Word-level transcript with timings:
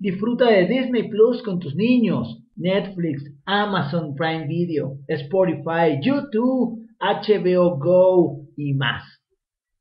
Disfruta 0.00 0.48
de 0.48 0.66
Disney 0.66 1.08
Plus 1.10 1.42
con 1.42 1.58
tus 1.58 1.76
niños, 1.76 2.42
Netflix, 2.56 3.22
Amazon 3.44 4.14
Prime 4.14 4.46
Video, 4.46 4.96
Spotify, 5.06 6.00
YouTube, 6.00 6.80
HBO 6.98 7.78
Go 7.78 8.46
y 8.56 8.72
más. 8.72 9.02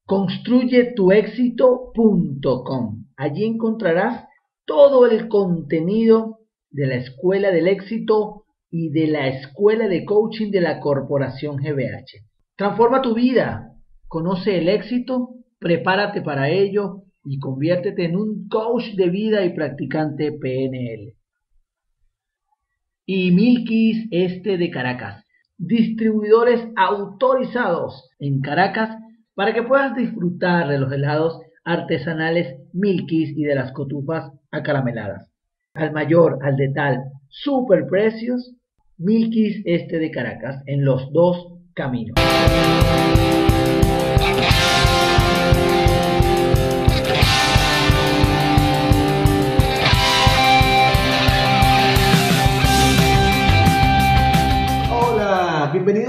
Construyetuexito.com. 0.09 3.05
Allí 3.15 3.45
encontrarás 3.45 4.25
todo 4.65 5.05
el 5.05 5.27
contenido 5.27 6.39
de 6.71 6.87
la 6.87 6.95
Escuela 6.95 7.51
del 7.51 7.67
Éxito 7.67 8.45
y 8.71 8.89
de 8.89 9.05
la 9.05 9.27
Escuela 9.27 9.87
de 9.87 10.05
Coaching 10.05 10.49
de 10.49 10.61
la 10.61 10.79
Corporación 10.79 11.57
GBH. 11.57 12.25
Transforma 12.55 13.03
tu 13.03 13.13
vida, 13.13 13.75
conoce 14.07 14.57
el 14.57 14.67
éxito, 14.67 15.35
prepárate 15.59 16.23
para 16.23 16.49
ello 16.49 17.03
y 17.23 17.37
conviértete 17.37 18.05
en 18.05 18.15
un 18.15 18.47
coach 18.47 18.95
de 18.95 19.11
vida 19.11 19.45
y 19.45 19.53
practicante 19.53 20.31
PNL 20.31 21.13
y 23.05 23.31
Milkis 23.31 24.07
Este 24.09 24.57
de 24.57 24.71
Caracas, 24.71 25.23
distribuidores 25.59 26.67
autorizados 26.75 28.09
en 28.17 28.41
Caracas 28.41 28.97
para 29.39 29.53
que 29.53 29.63
puedas 29.63 29.95
disfrutar 29.95 30.67
de 30.67 30.77
los 30.77 30.91
helados 30.91 31.39
artesanales 31.63 32.57
Milkis 32.73 33.29
y 33.37 33.43
de 33.45 33.55
las 33.55 33.71
cotufas 33.71 34.33
acarameladas. 34.51 35.31
Al 35.73 35.93
mayor, 35.93 36.39
al 36.41 36.57
de 36.57 36.67
tal, 36.75 37.03
super 37.29 37.87
precios, 37.87 38.53
Milkis 38.97 39.61
Este 39.63 39.97
de 39.97 40.11
Caracas, 40.11 40.61
en 40.65 40.83
los 40.83 41.13
dos 41.13 41.53
caminos. 41.73 42.15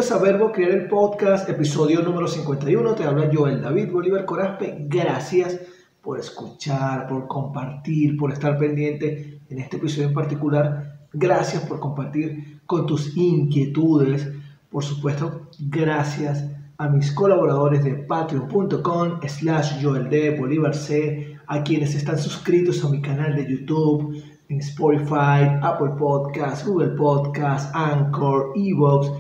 Bienvenidos 0.01 0.13
a 0.13 0.25
Verbo 0.25 0.53
Crear 0.53 0.71
el 0.71 0.89
Podcast, 0.89 1.47
episodio 1.51 2.01
número 2.01 2.27
51. 2.27 2.95
Te 2.95 3.05
habla 3.05 3.29
Joel 3.31 3.61
David 3.61 3.93
Bolívar 3.93 4.25
Corazpe. 4.25 4.87
Gracias 4.89 5.61
por 6.01 6.19
escuchar, 6.19 7.07
por 7.07 7.29
compartir, 7.29 8.17
por 8.17 8.33
estar 8.33 8.57
pendiente 8.57 9.41
en 9.51 9.59
este 9.59 9.77
episodio 9.77 10.09
en 10.09 10.15
particular. 10.15 11.01
Gracias 11.13 11.65
por 11.65 11.81
compartir 11.81 12.63
con 12.65 12.87
tus 12.87 13.15
inquietudes. 13.15 14.27
Por 14.71 14.83
supuesto, 14.83 15.49
gracias 15.59 16.47
a 16.79 16.89
mis 16.89 17.13
colaboradores 17.13 17.85
de 17.85 17.93
patreon.com 17.97 19.21
slash 19.29 19.83
Joel 19.83 20.09
D. 20.09 20.31
Bolívar 20.39 20.75
C, 20.75 21.37
a 21.47 21.63
quienes 21.63 21.95
están 21.95 22.19
suscritos 22.19 22.83
a 22.87 22.89
mi 22.89 23.03
canal 23.03 23.37
de 23.37 23.47
YouTube, 23.47 24.17
en 24.49 24.61
Spotify, 24.61 25.59
Apple 25.61 25.93
Podcasts, 25.99 26.67
Google 26.67 26.97
Podcasts, 26.97 27.71
Anchor, 27.75 28.55
Evox 28.57 29.20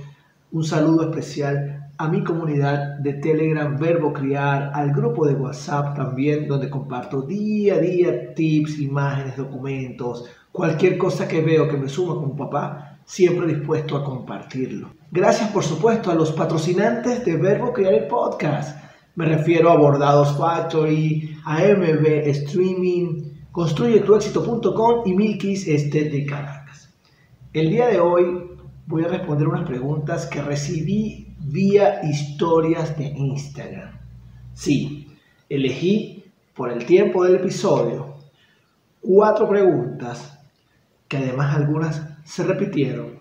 un 0.52 0.64
saludo 0.64 1.10
especial 1.10 1.90
a 1.96 2.08
mi 2.08 2.24
comunidad 2.24 2.98
de 3.00 3.12
Telegram 3.14 3.76
Verbo 3.78 4.12
Criar, 4.12 4.70
al 4.74 4.92
grupo 4.92 5.26
de 5.26 5.34
WhatsApp 5.34 5.94
también, 5.94 6.48
donde 6.48 6.70
comparto 6.70 7.22
día 7.22 7.74
a 7.74 7.78
día 7.78 8.34
tips, 8.34 8.78
imágenes, 8.78 9.36
documentos, 9.36 10.24
cualquier 10.50 10.96
cosa 10.96 11.28
que 11.28 11.42
veo 11.42 11.68
que 11.68 11.76
me 11.76 11.88
suma 11.88 12.14
como 12.14 12.34
papá, 12.34 12.98
siempre 13.04 13.46
dispuesto 13.46 13.96
a 13.96 14.04
compartirlo. 14.04 14.90
Gracias 15.10 15.50
por 15.50 15.62
supuesto 15.62 16.10
a 16.10 16.14
los 16.14 16.32
patrocinantes 16.32 17.24
de 17.24 17.36
Verbo 17.36 17.72
Criar 17.72 17.92
el 17.92 18.06
podcast. 18.06 18.78
Me 19.16 19.26
refiero 19.26 19.70
a 19.70 19.76
Bordados 19.76 20.38
Factory, 20.38 21.36
a 21.44 21.62
Streaming, 21.64 23.24
construyetuexito.com 23.52 25.02
y 25.04 25.14
Milkis 25.14 25.68
Este 25.68 26.08
de 26.08 26.24
Caracas. 26.24 26.94
El 27.52 27.68
día 27.68 27.88
de 27.88 28.00
hoy 28.00 28.49
voy 28.90 29.04
a 29.04 29.08
responder 29.08 29.46
unas 29.46 29.66
preguntas 29.66 30.26
que 30.26 30.42
recibí 30.42 31.32
vía 31.38 32.00
historias 32.02 32.98
de 32.98 33.04
Instagram. 33.04 33.92
Sí, 34.52 35.16
elegí 35.48 36.24
por 36.54 36.72
el 36.72 36.84
tiempo 36.84 37.24
del 37.24 37.36
episodio 37.36 38.16
cuatro 39.00 39.48
preguntas 39.48 40.40
que 41.06 41.18
además 41.18 41.56
algunas 41.56 42.02
se 42.24 42.42
repitieron 42.42 43.20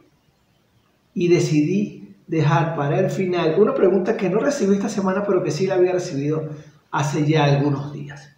y 1.13 1.27
decidí 1.27 2.15
dejar 2.25 2.75
para 2.75 2.99
el 2.99 3.11
final 3.11 3.55
una 3.59 3.75
pregunta 3.75 4.17
que 4.17 4.29
no 4.29 4.39
recibí 4.39 4.73
esta 4.73 4.89
semana 4.89 5.23
pero 5.25 5.43
que 5.43 5.51
sí 5.51 5.67
la 5.67 5.75
había 5.75 5.91
recibido 5.91 6.49
hace 6.89 7.27
ya 7.27 7.45
algunos 7.45 7.93
días. 7.93 8.35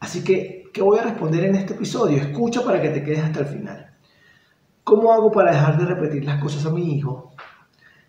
Así 0.00 0.24
que, 0.24 0.70
¿qué 0.72 0.80
voy 0.80 0.98
a 0.98 1.02
responder 1.02 1.44
en 1.44 1.56
este 1.56 1.74
episodio? 1.74 2.16
Escucha 2.16 2.64
para 2.64 2.80
que 2.80 2.88
te 2.88 3.02
quedes 3.02 3.20
hasta 3.20 3.40
el 3.40 3.46
final. 3.46 3.93
¿Cómo 4.84 5.14
hago 5.14 5.32
para 5.32 5.52
dejar 5.52 5.78
de 5.78 5.86
repetir 5.86 6.26
las 6.26 6.42
cosas 6.42 6.66
a 6.66 6.70
mi 6.70 6.94
hijo? 6.94 7.32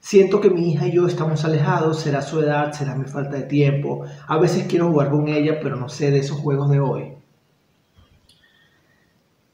Siento 0.02 0.42
que 0.42 0.50
mi 0.50 0.74
hija 0.74 0.86
y 0.86 0.92
yo 0.92 1.08
estamos 1.08 1.46
alejados, 1.46 2.02
será 2.02 2.22
su 2.22 2.42
edad, 2.42 2.74
será 2.74 2.96
mi 2.96 3.06
falta 3.06 3.38
de 3.38 3.44
tiempo. 3.44 4.04
A 4.28 4.38
veces 4.38 4.68
quiero 4.68 4.92
jugar 4.92 5.10
con 5.10 5.30
ella, 5.30 5.60
pero 5.64 5.78
no 5.78 5.88
sé 5.88 6.12
de 6.12 6.20
esos 6.20 6.38
juegos 6.38 6.70
de 6.70 6.82
hoy. 6.82 7.14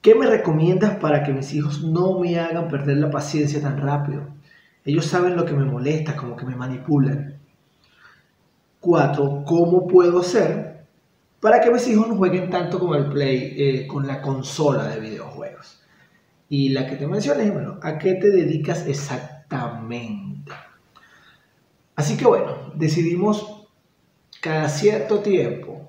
¿Qué 0.01 0.15
me 0.15 0.25
recomiendas 0.25 0.97
para 0.97 1.21
que 1.21 1.31
mis 1.31 1.53
hijos 1.53 1.83
no 1.83 2.17
me 2.19 2.39
hagan 2.39 2.67
perder 2.67 2.97
la 2.97 3.11
paciencia 3.11 3.61
tan 3.61 3.77
rápido? 3.77 4.23
Ellos 4.83 5.05
saben 5.05 5.35
lo 5.35 5.45
que 5.45 5.53
me 5.53 5.63
molesta, 5.63 6.15
como 6.15 6.35
que 6.35 6.47
me 6.47 6.55
manipulan. 6.55 7.39
Cuatro, 8.79 9.43
¿cómo 9.45 9.85
puedo 9.85 10.21
hacer 10.21 10.85
para 11.39 11.61
que 11.61 11.69
mis 11.69 11.87
hijos 11.87 12.07
no 12.07 12.15
jueguen 12.15 12.49
tanto 12.49 12.79
con 12.79 12.97
el 12.97 13.09
play, 13.09 13.53
eh, 13.55 13.87
con 13.87 14.07
la 14.07 14.23
consola 14.23 14.87
de 14.87 14.99
videojuegos? 14.99 15.80
Y 16.53 16.67
la 16.67 16.85
que 16.85 16.97
te 16.97 17.07
mencioné, 17.07 17.49
bueno, 17.49 17.79
¿a 17.81 17.97
qué 17.97 18.15
te 18.15 18.29
dedicas 18.29 18.85
exactamente? 18.85 20.51
Así 21.95 22.17
que 22.17 22.25
bueno, 22.27 22.73
decidimos 22.75 23.69
cada 24.41 24.67
cierto 24.67 25.19
tiempo 25.19 25.87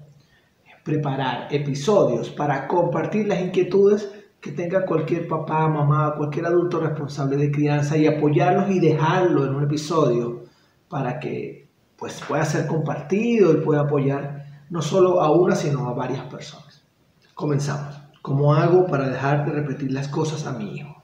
preparar 0.84 1.48
episodios 1.50 2.30
para 2.30 2.68
compartir 2.68 3.26
las 3.26 3.40
inquietudes 3.40 4.08
que 4.40 4.52
tenga 4.52 4.86
cualquier 4.86 5.26
papá, 5.26 5.66
mamá, 5.66 6.14
cualquier 6.16 6.46
adulto 6.46 6.78
responsable 6.78 7.36
de 7.38 7.50
crianza 7.50 7.96
y 7.96 8.06
apoyarlos 8.06 8.70
y 8.70 8.78
dejarlo 8.78 9.44
en 9.44 9.56
un 9.56 9.64
episodio 9.64 10.44
para 10.88 11.18
que 11.18 11.66
pues 11.96 12.22
pueda 12.28 12.44
ser 12.44 12.68
compartido 12.68 13.52
y 13.52 13.64
pueda 13.64 13.80
apoyar 13.80 14.46
no 14.70 14.80
solo 14.80 15.22
a 15.22 15.32
una, 15.32 15.56
sino 15.56 15.88
a 15.88 15.92
varias 15.92 16.22
personas. 16.26 16.84
Comenzamos. 17.34 18.01
¿Cómo 18.22 18.54
hago 18.54 18.86
para 18.86 19.08
dejar 19.08 19.44
de 19.44 19.50
repetir 19.50 19.90
las 19.90 20.06
cosas 20.06 20.46
a 20.46 20.56
mi 20.56 20.76
hijo? 20.76 21.02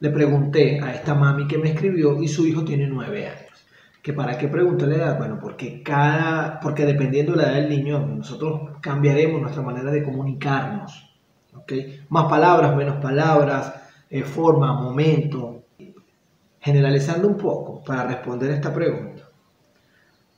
Le 0.00 0.10
pregunté 0.10 0.78
a 0.78 0.92
esta 0.92 1.14
mami 1.14 1.48
que 1.48 1.56
me 1.56 1.70
escribió 1.70 2.22
y 2.22 2.28
su 2.28 2.46
hijo 2.46 2.62
tiene 2.62 2.86
nueve 2.86 3.26
años. 3.26 3.66
¿Que 4.02 4.12
para 4.12 4.36
qué 4.36 4.48
pregunté 4.48 4.86
la 4.86 4.96
edad? 4.96 5.18
Bueno, 5.18 5.38
porque 5.40 5.82
cada, 5.82 6.60
porque 6.60 6.84
dependiendo 6.84 7.32
de 7.32 7.38
la 7.38 7.44
edad 7.44 7.54
del 7.54 7.70
niño, 7.70 8.06
nosotros 8.06 8.72
cambiaremos 8.82 9.40
nuestra 9.40 9.62
manera 9.62 9.90
de 9.90 10.02
comunicarnos. 10.02 11.10
¿okay? 11.54 12.04
Más 12.10 12.26
palabras, 12.26 12.76
menos 12.76 12.96
palabras, 12.96 13.72
eh, 14.10 14.22
forma, 14.22 14.74
momento. 14.74 15.64
Generalizando 16.60 17.28
un 17.28 17.38
poco 17.38 17.82
para 17.82 18.06
responder 18.06 18.50
esta 18.50 18.74
pregunta. 18.74 19.22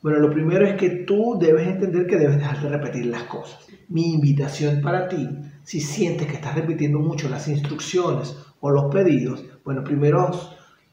Bueno, 0.01 0.21
lo 0.21 0.31
primero 0.31 0.65
es 0.65 0.75
que 0.75 0.91
tú 1.07 1.37
debes 1.41 1.67
entender 1.67 2.07
que 2.07 2.19
debes 2.19 2.39
dejar 2.39 2.61
de 2.61 2.69
repetir 2.69 3.07
las 3.07 3.25
cosas. 3.25 3.67
Mi 3.89 4.13
invitación 4.13 4.81
para 4.81 5.09
ti 5.09 5.29
si 5.65 5.81
sientes 5.81 6.27
que 6.27 6.35
estás 6.35 6.55
repitiendo 6.55 6.99
mucho 6.99 7.29
las 7.29 7.49
instrucciones 7.49 8.37
o 8.61 8.71
los 8.71 8.93
pedidos, 8.93 9.45
bueno, 9.65 9.85
primero 9.85 10.31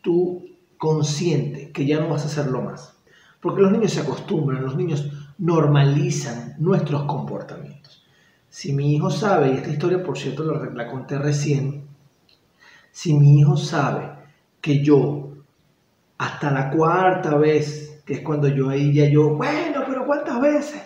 tú 0.01 0.45
consciente 0.77 1.71
que 1.71 1.85
ya 1.85 1.99
no 1.99 2.09
vas 2.09 2.23
a 2.23 2.27
hacerlo 2.27 2.61
más. 2.61 2.95
Porque 3.41 3.61
los 3.61 3.71
niños 3.71 3.93
se 3.93 4.01
acostumbran, 4.01 4.63
los 4.63 4.75
niños 4.75 5.11
normalizan 5.37 6.55
nuestros 6.59 7.03
comportamientos. 7.03 8.03
Si 8.49 8.73
mi 8.73 8.95
hijo 8.95 9.09
sabe, 9.09 9.51
y 9.53 9.57
esta 9.57 9.69
historia 9.69 10.03
por 10.03 10.17
cierto 10.17 10.43
la, 10.43 10.69
la 10.71 10.87
conté 10.91 11.17
recién, 11.17 11.87
Si 12.91 13.13
mi 13.13 13.39
hijo 13.39 13.57
sabe 13.57 14.11
que 14.61 14.83
yo, 14.83 15.31
hasta 16.17 16.51
la 16.51 16.69
cuarta 16.69 17.35
vez, 17.37 18.01
que 18.05 18.15
es 18.15 18.21
cuando 18.21 18.47
yo 18.47 18.69
ahí 18.69 18.93
ya 18.93 19.07
yo, 19.09 19.35
bueno, 19.35 19.83
pero 19.87 20.05
¿cuántas 20.05 20.41
veces? 20.41 20.81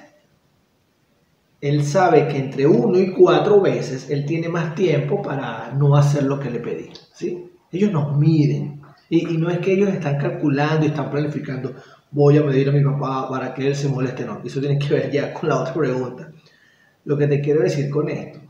Él 1.64 1.86
sabe 1.86 2.28
que 2.28 2.38
entre 2.38 2.68
uno 2.68 3.00
y 3.00 3.14
cuatro 3.14 3.62
veces 3.62 4.10
él 4.10 4.26
tiene 4.26 4.50
más 4.50 4.76
tiempo 4.76 5.22
para 5.22 5.72
no 5.72 5.96
hacer 5.96 6.24
lo 6.24 6.38
que 6.38 6.50
le 6.50 6.60
pedí. 6.60 6.90
¿sí? 7.14 7.52
Ellos 7.72 7.90
nos 7.90 8.18
miden. 8.18 8.82
Y, 9.10 9.38
no 9.38 9.50
es 9.50 9.60
que 9.60 9.72
ellos 9.72 9.88
están 9.88 10.18
calculando 10.18 10.86
y 10.86 10.90
están 10.90 11.10
planificando, 11.10 11.74
voy 12.12 12.38
a 12.38 12.44
medir 12.44 12.68
a 12.68 12.74
mi 12.74 12.84
papá 12.84 13.30
para 13.30 13.54
que 13.54 13.66
él 13.66 13.78
se 13.78 13.88
moleste. 13.88 14.26
No, 14.26 14.42
eso 14.44 14.60
tiene 14.60 14.78
que 14.78 14.94
ver 14.94 15.10
ya 15.10 15.34
con 15.34 15.48
la 15.48 15.62
otra 15.62 15.74
pregunta. 15.74 16.34
Lo 17.06 17.18
que 17.18 17.28
te 17.28 17.40
quiero 17.40 17.62
decir 17.62 17.90
con 17.90 18.10
esto 18.10 18.42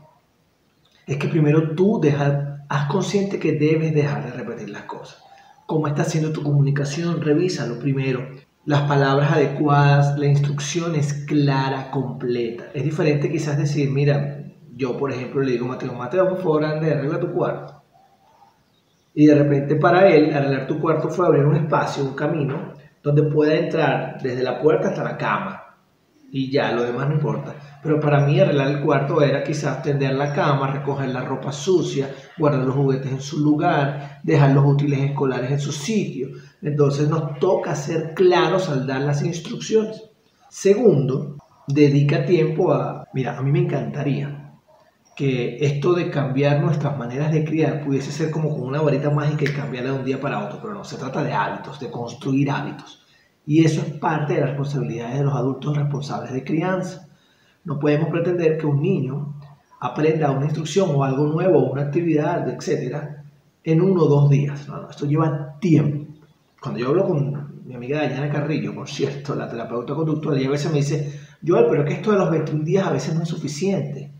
es 1.06 1.16
que 1.16 1.28
primero 1.28 1.76
tú 1.76 2.00
dejas, 2.00 2.62
haz 2.68 2.90
consciente 2.90 3.38
que 3.38 3.52
debes 3.52 3.94
dejar 3.94 4.24
de 4.24 4.32
repetir 4.32 4.70
las 4.70 4.86
cosas. 4.86 5.22
¿Cómo 5.66 5.86
está 5.86 6.02
haciendo 6.02 6.32
tu 6.32 6.42
comunicación? 6.42 7.20
Revísalo 7.20 7.78
primero. 7.78 8.26
Las 8.66 8.82
palabras 8.88 9.30
adecuadas, 9.30 10.18
la 10.18 10.24
instrucción 10.24 10.94
es 10.94 11.12
clara, 11.26 11.90
completa. 11.90 12.64
Es 12.72 12.82
diferente 12.82 13.30
quizás 13.30 13.58
decir, 13.58 13.90
mira, 13.90 14.42
yo 14.74 14.96
por 14.96 15.12
ejemplo 15.12 15.42
le 15.42 15.52
digo 15.52 15.66
a 15.66 15.68
Mateo, 15.68 15.92
Mateo, 15.92 16.28
por 16.30 16.38
favor, 16.38 16.64
ande, 16.64 16.92
arregla 16.92 17.20
tu 17.20 17.30
cuarto. 17.30 17.82
Y 19.12 19.26
de 19.26 19.34
repente 19.34 19.76
para 19.76 20.08
él, 20.08 20.34
arreglar 20.34 20.66
tu 20.66 20.80
cuarto 20.80 21.10
fue 21.10 21.26
abrir 21.26 21.44
un 21.44 21.56
espacio, 21.56 22.04
un 22.04 22.14
camino, 22.14 22.72
donde 23.02 23.24
pueda 23.24 23.54
entrar 23.54 24.18
desde 24.22 24.42
la 24.42 24.58
puerta 24.58 24.88
hasta 24.88 25.04
la 25.04 25.18
cama. 25.18 25.76
Y 26.30 26.50
ya, 26.50 26.72
lo 26.72 26.84
demás 26.84 27.06
no 27.08 27.16
importa. 27.16 27.54
Pero 27.84 28.00
para 28.00 28.24
mí 28.24 28.40
arreglar 28.40 28.68
el 28.68 28.80
cuarto 28.80 29.20
era 29.20 29.44
quizás 29.44 29.82
tender 29.82 30.14
la 30.14 30.32
cama, 30.32 30.72
recoger 30.72 31.10
la 31.10 31.20
ropa 31.20 31.52
sucia, 31.52 32.08
guardar 32.38 32.64
los 32.64 32.74
juguetes 32.74 33.12
en 33.12 33.20
su 33.20 33.40
lugar, 33.40 34.20
dejar 34.22 34.52
los 34.52 34.64
útiles 34.64 35.00
escolares 35.00 35.50
en 35.50 35.60
su 35.60 35.70
sitio. 35.70 36.28
Entonces 36.62 37.10
nos 37.10 37.38
toca 37.38 37.74
ser 37.74 38.14
claros 38.14 38.70
al 38.70 38.86
dar 38.86 39.02
las 39.02 39.22
instrucciones. 39.22 40.02
Segundo, 40.48 41.36
dedica 41.68 42.24
tiempo 42.24 42.72
a... 42.72 43.06
Mira, 43.12 43.36
a 43.36 43.42
mí 43.42 43.52
me 43.52 43.58
encantaría 43.58 44.54
que 45.14 45.58
esto 45.60 45.92
de 45.92 46.10
cambiar 46.10 46.62
nuestras 46.62 46.96
maneras 46.96 47.32
de 47.32 47.44
criar 47.44 47.84
pudiese 47.84 48.12
ser 48.12 48.30
como 48.30 48.48
con 48.48 48.62
una 48.62 48.80
varita 48.80 49.10
mágica 49.10 49.44
y 49.44 49.52
cambiarla 49.52 49.92
de 49.92 49.98
un 49.98 50.04
día 50.06 50.18
para 50.18 50.42
otro, 50.42 50.58
pero 50.62 50.72
no, 50.72 50.84
se 50.84 50.96
trata 50.96 51.22
de 51.22 51.34
hábitos, 51.34 51.78
de 51.78 51.90
construir 51.90 52.50
hábitos. 52.50 53.04
Y 53.46 53.62
eso 53.62 53.82
es 53.82 53.92
parte 53.92 54.32
de 54.32 54.40
las 54.40 54.48
responsabilidades 54.50 55.18
de 55.18 55.24
los 55.24 55.34
adultos 55.34 55.76
responsables 55.76 56.32
de 56.32 56.44
crianza. 56.44 57.08
No 57.64 57.78
podemos 57.78 58.08
pretender 58.10 58.58
que 58.58 58.66
un 58.66 58.82
niño 58.82 59.34
aprenda 59.80 60.30
una 60.30 60.46
instrucción 60.46 60.90
o 60.94 61.04
algo 61.04 61.26
nuevo, 61.26 61.70
una 61.70 61.82
actividad, 61.82 62.48
etcétera, 62.48 63.24
en 63.62 63.80
uno 63.80 64.02
o 64.02 64.08
dos 64.08 64.30
días. 64.30 64.68
No, 64.68 64.80
no, 64.80 64.90
esto 64.90 65.06
lleva 65.06 65.58
tiempo. 65.60 66.06
Cuando 66.60 66.80
yo 66.80 66.88
hablo 66.88 67.06
con 67.06 67.62
mi 67.66 67.74
amiga 67.74 67.98
Dayana 67.98 68.30
Carrillo, 68.30 68.74
por 68.74 68.88
cierto, 68.88 69.34
la 69.34 69.48
terapeuta 69.48 69.94
conductual, 69.94 70.38
ella 70.38 70.48
a 70.48 70.52
veces 70.52 70.70
me 70.70 70.78
dice, 70.78 71.20
Joel, 71.46 71.66
pero 71.70 71.84
que 71.84 71.94
esto 71.94 72.12
de 72.12 72.18
los 72.18 72.30
21 72.30 72.64
días 72.64 72.86
a 72.86 72.92
veces 72.92 73.14
no 73.14 73.22
es 73.22 73.28
suficiente. 73.28 74.10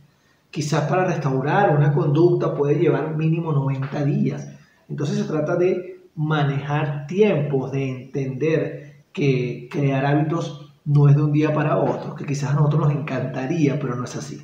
Quizás 0.50 0.88
para 0.88 1.04
restaurar 1.04 1.76
una 1.76 1.92
conducta 1.92 2.54
puede 2.54 2.78
llevar 2.78 3.16
mínimo 3.16 3.52
90 3.52 4.04
días. 4.04 4.48
Entonces 4.88 5.18
se 5.18 5.24
trata 5.24 5.56
de 5.56 6.00
manejar 6.14 7.06
tiempos, 7.06 7.72
de 7.72 7.90
entender 7.90 8.94
que 9.12 9.68
crear 9.70 10.04
hábitos 10.06 10.63
no 10.84 11.08
es 11.08 11.16
de 11.16 11.22
un 11.22 11.32
día 11.32 11.52
para 11.52 11.78
otro, 11.78 12.14
que 12.14 12.26
quizás 12.26 12.50
a 12.50 12.54
nosotros 12.54 12.88
nos 12.88 12.92
encantaría, 12.92 13.78
pero 13.78 13.96
no 13.96 14.04
es 14.04 14.16
así. 14.16 14.42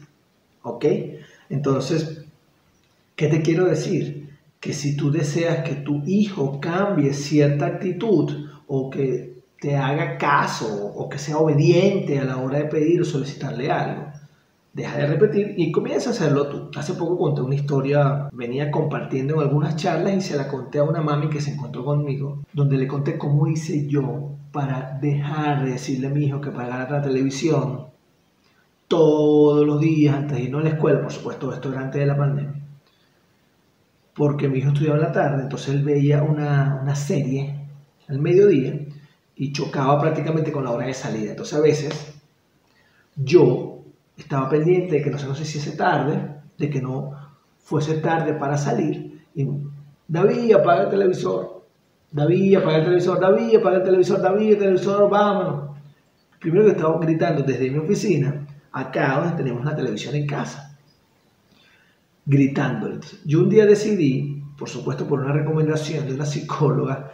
¿Ok? 0.62 0.84
Entonces, 1.48 2.24
¿qué 3.16 3.28
te 3.28 3.42
quiero 3.42 3.66
decir? 3.66 4.30
Que 4.58 4.72
si 4.72 4.96
tú 4.96 5.10
deseas 5.10 5.68
que 5.68 5.76
tu 5.76 6.02
hijo 6.06 6.60
cambie 6.60 7.14
cierta 7.14 7.66
actitud 7.66 8.48
o 8.66 8.90
que 8.90 9.42
te 9.60 9.76
haga 9.76 10.16
caso 10.16 10.92
o 10.94 11.08
que 11.08 11.18
sea 11.18 11.38
obediente 11.38 12.18
a 12.18 12.24
la 12.24 12.38
hora 12.38 12.58
de 12.58 12.64
pedir 12.64 13.02
o 13.02 13.04
solicitarle 13.04 13.70
algo, 13.70 14.06
deja 14.72 14.98
de 14.98 15.06
repetir 15.06 15.54
y 15.56 15.72
comienza 15.72 16.10
a 16.10 16.12
hacerlo 16.12 16.48
tú. 16.48 16.70
Hace 16.78 16.94
poco 16.94 17.18
conté 17.18 17.42
una 17.42 17.54
historia, 17.54 18.28
venía 18.32 18.70
compartiendo 18.70 19.34
en 19.34 19.40
algunas 19.40 19.76
charlas 19.76 20.14
y 20.14 20.20
se 20.20 20.36
la 20.36 20.48
conté 20.48 20.78
a 20.78 20.84
una 20.84 21.02
mami 21.02 21.28
que 21.28 21.40
se 21.40 21.52
encontró 21.52 21.84
conmigo, 21.84 22.38
donde 22.52 22.78
le 22.78 22.86
conté 22.86 23.18
cómo 23.18 23.46
hice 23.46 23.86
yo 23.86 24.36
para 24.52 24.98
dejar 25.00 25.64
de 25.64 25.72
decirle 25.72 26.08
a 26.08 26.10
mi 26.10 26.24
hijo 26.24 26.40
que 26.40 26.50
pagara 26.50 26.90
la 26.90 27.02
televisión 27.02 27.86
todos 28.88 29.64
los 29.64 29.80
días 29.80 30.16
antes 30.16 30.36
de 30.36 30.44
irnos 30.44 30.62
a 30.62 30.64
la 30.64 30.70
escuela, 30.70 31.00
por 31.00 31.12
supuesto, 31.12 31.52
esto 31.52 31.72
era 31.72 32.06
la 32.06 32.16
pandemia, 32.16 32.60
porque 34.14 34.48
mi 34.48 34.58
hijo 34.58 34.70
estudiaba 34.70 34.96
en 34.96 35.04
la 35.04 35.12
tarde, 35.12 35.42
entonces 35.44 35.74
él 35.74 35.84
veía 35.84 36.22
una, 36.22 36.80
una 36.82 36.96
serie 36.96 37.68
al 38.08 38.18
mediodía 38.18 38.74
y 39.36 39.52
chocaba 39.52 40.00
prácticamente 40.00 40.50
con 40.50 40.64
la 40.64 40.72
hora 40.72 40.86
de 40.86 40.94
salida. 40.94 41.30
Entonces 41.30 41.56
a 41.56 41.60
veces 41.60 42.20
yo 43.14 43.84
estaba 44.16 44.48
pendiente 44.48 44.96
de 44.96 45.02
que 45.02 45.10
no 45.10 45.18
se 45.18 45.26
nos 45.26 45.40
hiciese 45.40 45.76
tarde, 45.76 46.40
de 46.58 46.68
que 46.68 46.82
no 46.82 47.12
fuese 47.58 47.98
tarde 47.98 48.34
para 48.34 48.58
salir, 48.58 49.24
y 49.34 49.46
David 50.08 50.52
apaga 50.52 50.82
el 50.82 50.90
televisor, 50.90 51.59
David, 52.12 52.56
apaga 52.56 52.78
el 52.78 52.84
televisor, 52.84 53.20
David, 53.20 53.56
apaga 53.56 53.76
el 53.76 53.82
televisor, 53.84 54.20
David, 54.20 54.52
el 54.52 54.58
televisor, 54.58 55.10
vámonos. 55.10 55.76
Primero 56.40 56.64
que 56.64 56.72
estaba 56.72 56.98
gritando 56.98 57.42
desde 57.42 57.70
mi 57.70 57.78
oficina, 57.78 58.46
acá 58.72 59.20
donde 59.20 59.36
tenemos 59.36 59.64
la 59.64 59.76
televisión 59.76 60.14
en 60.14 60.26
casa, 60.26 60.76
gritándole. 62.24 62.98
Yo 63.24 63.40
un 63.40 63.50
día 63.50 63.66
decidí, 63.66 64.42
por 64.58 64.68
supuesto 64.68 65.06
por 65.06 65.20
una 65.20 65.32
recomendación 65.32 66.06
de 66.06 66.14
una 66.14 66.26
psicóloga, 66.26 67.12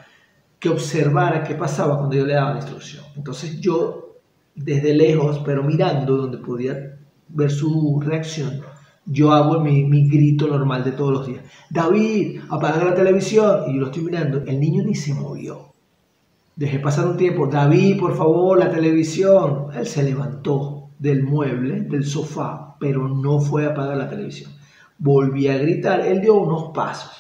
que 0.59 0.71
observara 0.71 1.43
qué 1.43 1.55
pasaba 1.55 1.99
cuando 1.99 2.17
yo 2.17 2.25
le 2.25 2.35
daba 2.35 2.53
la 2.53 2.61
instrucción. 2.61 3.05
Entonces 3.17 3.61
yo, 3.61 4.17
desde 4.55 4.95
lejos, 4.95 5.43
pero 5.45 5.63
mirando 5.63 6.17
donde 6.17 6.39
podía 6.39 6.97
ver 7.29 7.51
su 7.51 8.01
reacción, 8.01 8.63
yo 9.07 9.33
hago 9.33 9.61
mi, 9.61 10.09
grito 10.09 10.49
normal 10.49 10.83
de 10.83 10.93
todos 10.93 11.13
los 11.13 11.27
días. 11.27 11.45
David, 11.71 12.41
apaga 12.51 12.85
la 12.85 12.95
televisión. 12.95 13.63
Y 13.69 13.75
yo 13.75 13.81
lo 13.81 13.87
estoy 13.87 14.03
mirando. 14.03 14.43
El 14.45 14.59
niño 14.59 14.83
ni 14.85 14.95
se 14.95 15.15
movió. 15.15 15.73
Dejé 16.57 16.81
pasar 16.81 17.07
un 17.07 17.17
tiempo. 17.17 17.47
David, 17.47 18.01
por 18.01 18.17
favor, 18.17 18.59
la 18.59 18.71
televisión. 18.71 19.69
Él 19.75 19.87
se 19.87 20.03
levantó 20.03 20.89
del 20.99 21.23
mueble, 21.23 21.83
del 21.83 22.05
sofá, 22.05 22.77
pero 22.81 23.09
no 23.09 23.39
fue 23.39 23.67
a 23.67 23.71
apagar 23.71 23.97
la 23.97 24.09
televisión. 24.09 24.51
Volví 24.99 25.47
a 25.47 25.59
gritar. 25.59 26.01
Él 26.01 26.21
dio 26.21 26.35
unos 26.35 26.73
pasos. 26.75 27.13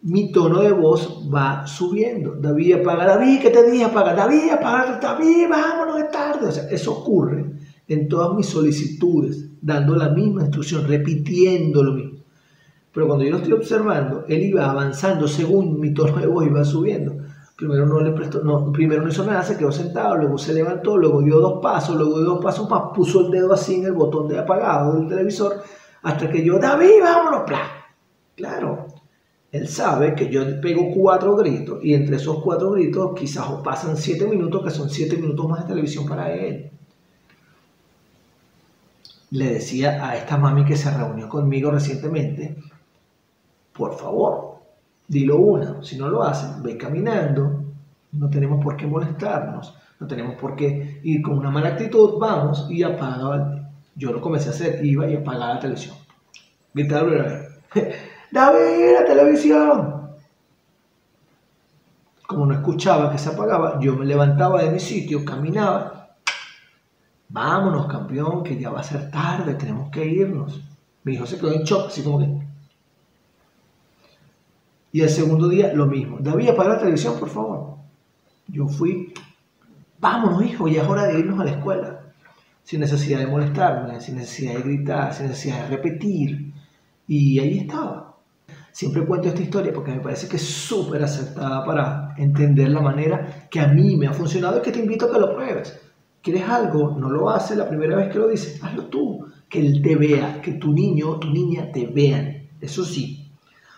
Mi 0.00 0.32
tono 0.32 0.62
de 0.62 0.72
voz 0.72 1.28
va 1.32 1.66
subiendo. 1.66 2.36
David, 2.36 2.76
apaga. 2.76 3.04
David, 3.04 3.40
¿qué 3.42 3.50
te 3.50 3.70
dije? 3.70 3.84
Apaga. 3.84 4.14
David, 4.14 4.50
apaga. 4.50 4.98
David, 4.98 5.48
vámonos, 5.50 6.00
es 6.00 6.10
tarde. 6.10 6.46
O 6.46 6.48
eso 6.48 6.92
ocurre 6.92 7.44
en 7.86 8.08
todas 8.08 8.34
mis 8.34 8.46
solicitudes 8.46 9.45
dando 9.60 9.96
la 9.96 10.08
misma 10.08 10.42
instrucción, 10.42 10.86
repitiendo 10.86 11.82
lo 11.82 11.92
mismo. 11.92 12.18
Pero 12.92 13.08
cuando 13.08 13.24
yo 13.24 13.32
lo 13.32 13.36
estoy 13.38 13.52
observando, 13.52 14.24
él 14.26 14.42
iba 14.44 14.70
avanzando 14.70 15.28
según 15.28 15.78
mi 15.80 15.92
tono 15.92 16.16
de 16.16 16.26
voz 16.26 16.46
iba 16.46 16.64
subiendo. 16.64 17.14
Primero 17.56 17.86
no 17.86 18.00
le 18.00 18.12
prestó, 18.12 18.42
no, 18.42 18.70
primero 18.72 19.02
no 19.02 19.08
hizo 19.08 19.24
nada, 19.24 19.42
se 19.42 19.56
quedó 19.56 19.72
sentado, 19.72 20.16
luego 20.16 20.36
se 20.38 20.52
levantó, 20.54 20.96
luego 20.96 21.22
dio 21.22 21.38
dos 21.40 21.60
pasos, 21.62 21.96
luego 21.96 22.18
dio 22.18 22.28
dos 22.28 22.44
pasos 22.44 22.68
más, 22.68 22.84
puso 22.94 23.26
el 23.26 23.30
dedo 23.30 23.52
así 23.52 23.76
en 23.76 23.86
el 23.86 23.92
botón 23.92 24.28
de 24.28 24.38
apagado 24.38 24.94
del 24.94 25.08
televisor, 25.08 25.62
hasta 26.02 26.30
que 26.30 26.44
yo, 26.44 26.58
David, 26.58 27.02
vámonos, 27.02 27.42
¡plá! 27.46 27.60
Claro, 28.34 28.86
él 29.52 29.68
sabe 29.68 30.14
que 30.14 30.28
yo 30.28 30.42
pego 30.60 30.90
cuatro 30.94 31.34
gritos 31.36 31.78
y 31.82 31.94
entre 31.94 32.16
esos 32.16 32.42
cuatro 32.42 32.72
gritos 32.72 33.12
quizás 33.14 33.46
pasan 33.64 33.96
siete 33.96 34.26
minutos, 34.26 34.62
que 34.62 34.70
son 34.70 34.90
siete 34.90 35.16
minutos 35.16 35.48
más 35.48 35.62
de 35.62 35.68
televisión 35.68 36.06
para 36.06 36.32
él 36.34 36.70
le 39.30 39.54
decía 39.54 40.06
a 40.06 40.16
esta 40.16 40.36
mami 40.36 40.64
que 40.64 40.76
se 40.76 40.90
reunió 40.90 41.28
conmigo 41.28 41.70
recientemente, 41.70 42.56
por 43.72 43.96
favor, 43.96 44.56
dilo 45.08 45.36
una, 45.36 45.82
si 45.82 45.98
no 45.98 46.08
lo 46.08 46.22
hacen, 46.22 46.62
ve 46.62 46.76
caminando, 46.76 47.64
no 48.12 48.30
tenemos 48.30 48.62
por 48.62 48.76
qué 48.76 48.86
molestarnos, 48.86 49.76
no 49.98 50.06
tenemos 50.06 50.36
por 50.36 50.54
qué 50.56 51.00
ir 51.02 51.22
con 51.22 51.38
una 51.38 51.50
mala 51.50 51.70
actitud, 51.70 52.18
vamos 52.18 52.66
y 52.70 52.82
apaga. 52.82 53.70
Yo 53.94 54.12
lo 54.12 54.20
comencé 54.20 54.48
a 54.48 54.52
hacer, 54.52 54.84
iba 54.84 55.08
y 55.08 55.16
apagaba 55.16 55.54
la 55.54 55.60
televisión. 55.60 55.96
Gritaba, 56.74 57.10
David, 58.30 58.92
la 58.98 59.04
televisión. 59.06 60.10
Como 62.26 62.46
no 62.46 62.54
escuchaba 62.54 63.10
que 63.10 63.18
se 63.18 63.30
apagaba, 63.30 63.78
yo 63.80 63.94
me 63.96 64.04
levantaba 64.04 64.62
de 64.62 64.70
mi 64.70 64.80
sitio, 64.80 65.24
caminaba 65.24 65.95
vámonos 67.28 67.86
campeón, 67.86 68.42
que 68.42 68.58
ya 68.58 68.70
va 68.70 68.80
a 68.80 68.84
ser 68.84 69.10
tarde, 69.10 69.54
tenemos 69.54 69.90
que 69.90 70.04
irnos. 70.04 70.60
Mi 71.04 71.14
hijo 71.14 71.26
se 71.26 71.38
quedó 71.38 71.52
en 71.52 71.62
shock, 71.62 71.88
así 71.88 72.02
como 72.02 72.18
que... 72.18 72.46
Y 74.92 75.02
el 75.02 75.10
segundo 75.10 75.48
día 75.48 75.72
lo 75.74 75.86
mismo. 75.86 76.18
David, 76.20 76.50
apaga 76.50 76.70
la 76.70 76.78
televisión, 76.78 77.18
por 77.18 77.28
favor. 77.28 77.76
Yo 78.48 78.66
fui, 78.66 79.12
vámonos 79.98 80.42
hijo, 80.44 80.68
ya 80.68 80.82
es 80.82 80.88
hora 80.88 81.06
de 81.06 81.18
irnos 81.18 81.38
a 81.40 81.44
la 81.44 81.50
escuela. 81.50 82.00
Sin 82.62 82.80
necesidad 82.80 83.18
de 83.18 83.26
molestarme, 83.26 84.00
sin 84.00 84.16
necesidad 84.16 84.54
de 84.54 84.62
gritar, 84.62 85.12
sin 85.12 85.26
necesidad 85.28 85.64
de 85.64 85.76
repetir. 85.76 86.52
Y 87.06 87.38
ahí 87.38 87.58
estaba. 87.58 88.16
Siempre 88.72 89.06
cuento 89.06 89.28
esta 89.28 89.42
historia 89.42 89.72
porque 89.72 89.92
me 89.92 90.00
parece 90.00 90.28
que 90.28 90.36
es 90.36 90.42
súper 90.42 91.02
acertada 91.02 91.64
para 91.64 92.14
entender 92.16 92.68
la 92.68 92.80
manera 92.80 93.46
que 93.50 93.60
a 93.60 93.68
mí 93.68 93.96
me 93.96 94.06
ha 94.06 94.12
funcionado 94.12 94.58
y 94.58 94.62
que 94.62 94.72
te 94.72 94.80
invito 94.80 95.06
a 95.06 95.12
que 95.12 95.18
lo 95.18 95.34
pruebes. 95.34 95.80
¿Quieres 96.26 96.48
algo? 96.48 96.96
No 96.98 97.08
lo 97.08 97.30
haces 97.30 97.56
la 97.56 97.68
primera 97.68 97.94
vez 97.94 98.08
que 98.12 98.18
lo 98.18 98.26
dices, 98.26 98.60
hazlo 98.60 98.86
tú. 98.86 99.26
Que 99.48 99.60
él 99.64 99.80
te 99.80 99.94
vea, 99.94 100.42
que 100.42 100.54
tu 100.54 100.72
niño 100.72 101.10
o 101.10 101.20
tu 101.20 101.30
niña 101.30 101.70
te 101.70 101.86
vean. 101.86 102.48
Eso 102.60 102.84
sí, 102.84 103.30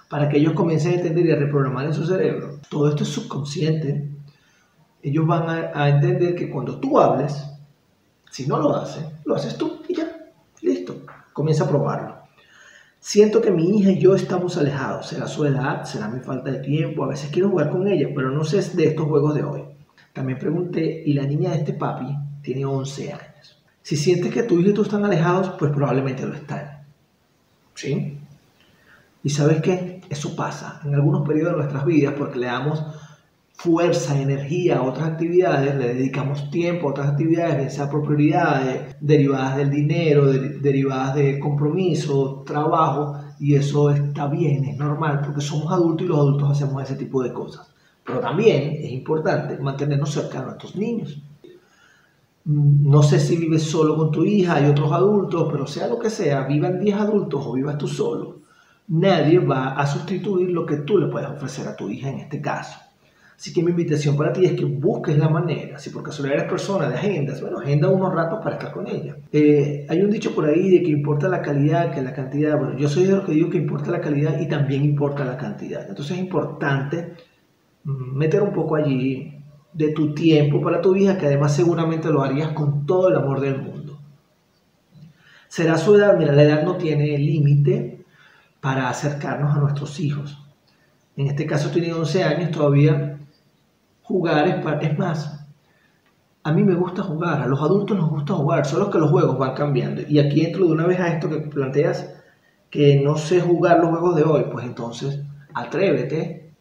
para 0.09 0.31
que 0.31 0.39
ellos 0.39 0.55
comiencen 0.55 0.93
a 0.93 0.95
entender 0.95 1.27
y 1.27 1.33
a 1.33 1.37
reprogramar 1.37 1.85
en 1.85 1.93
su 1.93 2.07
cerebro. 2.07 2.59
Todo 2.71 2.89
esto 2.89 3.03
es 3.03 3.11
subconsciente. 3.11 4.09
Ellos 5.03 5.27
van 5.27 5.71
a, 5.75 5.89
entender 5.91 6.35
que 6.35 6.49
cuando 6.49 6.81
tú 6.81 6.99
hables, 6.99 7.39
si 8.31 8.47
no 8.47 8.57
lo 8.57 8.75
haces, 8.75 9.05
lo 9.27 9.35
haces 9.35 9.59
tú 9.59 9.83
y 9.87 9.97
ya. 9.97 10.09
Listo. 10.63 11.03
Comienza 11.35 11.65
a 11.65 11.69
probarlo. 11.69 12.17
Siento 12.99 13.43
que 13.43 13.51
mi 13.51 13.77
hija 13.77 13.91
y 13.91 13.99
yo 13.99 14.15
estamos 14.15 14.57
alejados. 14.57 15.09
Será 15.09 15.27
su 15.27 15.45
edad, 15.45 15.85
será 15.85 16.09
mi 16.09 16.21
falta 16.21 16.51
de 16.51 16.61
tiempo. 16.61 17.05
A 17.05 17.09
veces 17.09 17.29
quiero 17.31 17.51
jugar 17.51 17.69
con 17.69 17.87
ella, 17.87 18.09
pero 18.15 18.31
no 18.31 18.43
sé 18.43 18.63
de 18.75 18.87
estos 18.87 19.07
juegos 19.07 19.35
de 19.35 19.43
hoy. 19.43 19.65
También 20.15 20.39
pregunté, 20.39 21.03
¿y 21.05 21.13
la 21.13 21.25
niña 21.25 21.51
de 21.51 21.59
este 21.59 21.75
papi 21.75 22.17
tiene 22.49 22.65
11 22.65 23.13
años? 23.13 23.63
Si 23.83 23.97
sientes 23.97 24.33
que 24.33 24.43
tu 24.43 24.59
hija 24.59 24.71
y 24.71 24.75
tú 24.75 24.83
están 24.83 25.05
alejados, 25.05 25.51
pues 25.59 25.71
probablemente 25.71 26.27
lo 26.27 26.35
están. 26.35 26.83
¿Sí? 27.75 28.19
Y 29.23 29.31
sabes 29.31 29.61
qué? 29.61 30.01
Eso 30.09 30.35
pasa 30.35 30.81
en 30.85 30.95
algunos 30.95 31.27
periodos 31.29 31.53
de 31.53 31.59
nuestras 31.59 31.85
vidas 31.85 32.15
porque 32.17 32.39
le 32.39 32.47
damos 32.47 32.83
fuerza, 33.53 34.19
energía 34.19 34.79
a 34.79 34.83
otras 34.83 35.09
actividades, 35.09 35.75
le 35.75 35.95
dedicamos 35.95 36.51
tiempo 36.51 36.89
a 36.89 36.91
otras 36.93 37.09
actividades, 37.09 37.57
bien 37.57 37.71
sea 37.71 37.91
por 37.91 38.03
prioridades, 38.03 38.97
derivadas 39.01 39.57
del 39.59 39.71
dinero, 39.71 40.27
derivadas 40.27 41.17
de 41.17 41.39
compromiso, 41.39 42.45
trabajo, 42.47 43.21
y 43.41 43.57
eso 43.57 43.91
está 43.91 44.27
bien, 44.29 44.65
es 44.65 44.79
normal, 44.79 45.21
porque 45.25 45.43
somos 45.43 45.71
adultos 45.71 46.07
y 46.07 46.09
los 46.09 46.19
adultos 46.19 46.51
hacemos 46.53 46.83
ese 46.83 46.95
tipo 46.95 47.23
de 47.23 47.33
cosas. 47.33 47.69
Pero 48.07 48.21
también 48.21 48.77
es 48.81 48.93
importante 48.93 49.59
mantenernos 49.59 50.13
cerca 50.13 50.39
a 50.39 50.45
nuestros 50.45 50.77
niños. 50.77 51.21
No 52.49 53.03
sé 53.03 53.21
si 53.21 53.37
vives 53.37 53.65
solo 53.65 53.95
con 53.95 54.11
tu 54.11 54.25
hija, 54.25 54.59
y 54.61 54.71
otros 54.71 54.91
adultos, 54.91 55.49
pero 55.53 55.67
sea 55.67 55.87
lo 55.87 55.99
que 55.99 56.09
sea, 56.09 56.45
vivan 56.45 56.81
10 56.81 56.97
adultos 56.97 57.45
o 57.45 57.53
vivas 57.53 57.77
tú 57.77 57.87
solo, 57.87 58.39
nadie 58.89 59.39
va 59.39 59.75
a 59.75 59.87
sustituir 59.87 60.51
lo 60.51 60.65
que 60.65 60.79
tú 60.79 60.97
le 60.97 61.09
puedes 61.09 61.29
ofrecer 61.29 61.69
a 61.69 61.77
tu 61.77 61.91
hija 61.91 62.09
en 62.09 62.21
este 62.21 62.41
caso. 62.41 62.79
Así 63.37 63.53
que 63.53 63.63
mi 63.63 63.71
invitación 63.71 64.17
para 64.17 64.33
ti 64.33 64.47
es 64.47 64.53
que 64.55 64.65
busques 64.65 65.19
la 65.19 65.29
manera, 65.29 65.79
si 65.79 65.91
por 65.91 66.03
casualidad 66.03 66.39
eres 66.39 66.51
persona 66.51 66.89
de 66.89 66.95
agendas, 66.95 67.41
bueno, 67.43 67.59
agenda 67.59 67.91
unos 67.91 68.15
ratos 68.15 68.41
para 68.43 68.57
estar 68.57 68.73
con 68.73 68.89
ella. 68.89 69.17
Eh, 69.31 69.87
hay 69.87 70.01
un 70.01 70.11
dicho 70.11 70.35
por 70.35 70.47
ahí 70.47 70.71
de 70.71 70.83
que 70.83 70.91
importa 70.91 71.29
la 71.29 71.43
calidad 71.43 71.93
que 71.93 72.01
la 72.01 72.15
cantidad. 72.15 72.59
Bueno, 72.59 72.79
yo 72.79 72.89
soy 72.89 73.05
de 73.05 73.13
los 73.13 73.25
que 73.25 73.33
digo 73.33 73.51
que 73.51 73.59
importa 73.59 73.91
la 73.91 74.01
calidad 74.01 74.41
y 74.41 74.49
también 74.49 74.85
importa 74.85 75.23
la 75.23 75.37
cantidad. 75.37 75.87
Entonces 75.87 76.17
es 76.17 76.23
importante 76.23 77.13
meter 77.85 78.43
un 78.43 78.53
poco 78.53 78.75
allí 78.75 79.38
de 79.73 79.93
tu 79.93 80.15
tiempo 80.15 80.61
para 80.61 80.81
tu 80.81 80.97
hija, 80.97 81.19
que 81.19 81.27
además 81.27 81.55
seguramente 81.55 82.11
lo 82.11 82.23
harías 82.23 82.53
con 82.53 82.87
todo 82.87 83.09
el 83.09 83.17
amor 83.17 83.41
del 83.41 83.61
mundo. 83.61 83.99
Será 85.49 85.79
su 85.79 85.95
edad, 85.95 86.17
mira, 86.17 86.33
la 86.33 86.43
edad 86.43 86.63
no 86.63 86.77
tiene 86.77 87.19
límite 87.19 88.05
para 88.61 88.89
acercarnos 88.89 89.57
a 89.57 89.61
nuestros 89.61 89.99
hijos. 90.01 90.45
En 91.17 91.27
este 91.27 91.47
caso 91.47 91.71
tiene 91.71 91.93
11 91.93 92.25
años, 92.25 92.51
todavía 92.51 93.19
Jugar 94.09 94.49
es, 94.49 94.91
es 94.91 94.99
más, 94.99 95.47
a 96.43 96.51
mí 96.53 96.65
me 96.65 96.75
gusta 96.75 97.03
jugar, 97.03 97.43
a 97.43 97.47
los 97.47 97.61
adultos 97.61 97.95
nos 97.95 98.09
gusta 98.09 98.33
jugar, 98.33 98.65
solo 98.65 98.91
que 98.91 98.97
los 98.97 99.11
juegos 99.11 99.37
van 99.37 99.53
cambiando. 99.55 100.01
Y 100.09 100.19
aquí 100.19 100.47
entro 100.47 100.65
de 100.65 100.73
una 100.73 100.87
vez 100.87 100.99
a 100.99 101.09
esto 101.09 101.29
que 101.29 101.37
planteas, 101.41 102.15
que 102.71 103.03
no 103.05 103.19
sé 103.19 103.43
jugar 103.43 103.81
los 103.81 103.91
juegos 103.91 104.17
de 104.17 104.23
hoy, 104.23 104.47
pues 104.51 104.65
entonces 104.65 105.21
atrévete 105.53 106.55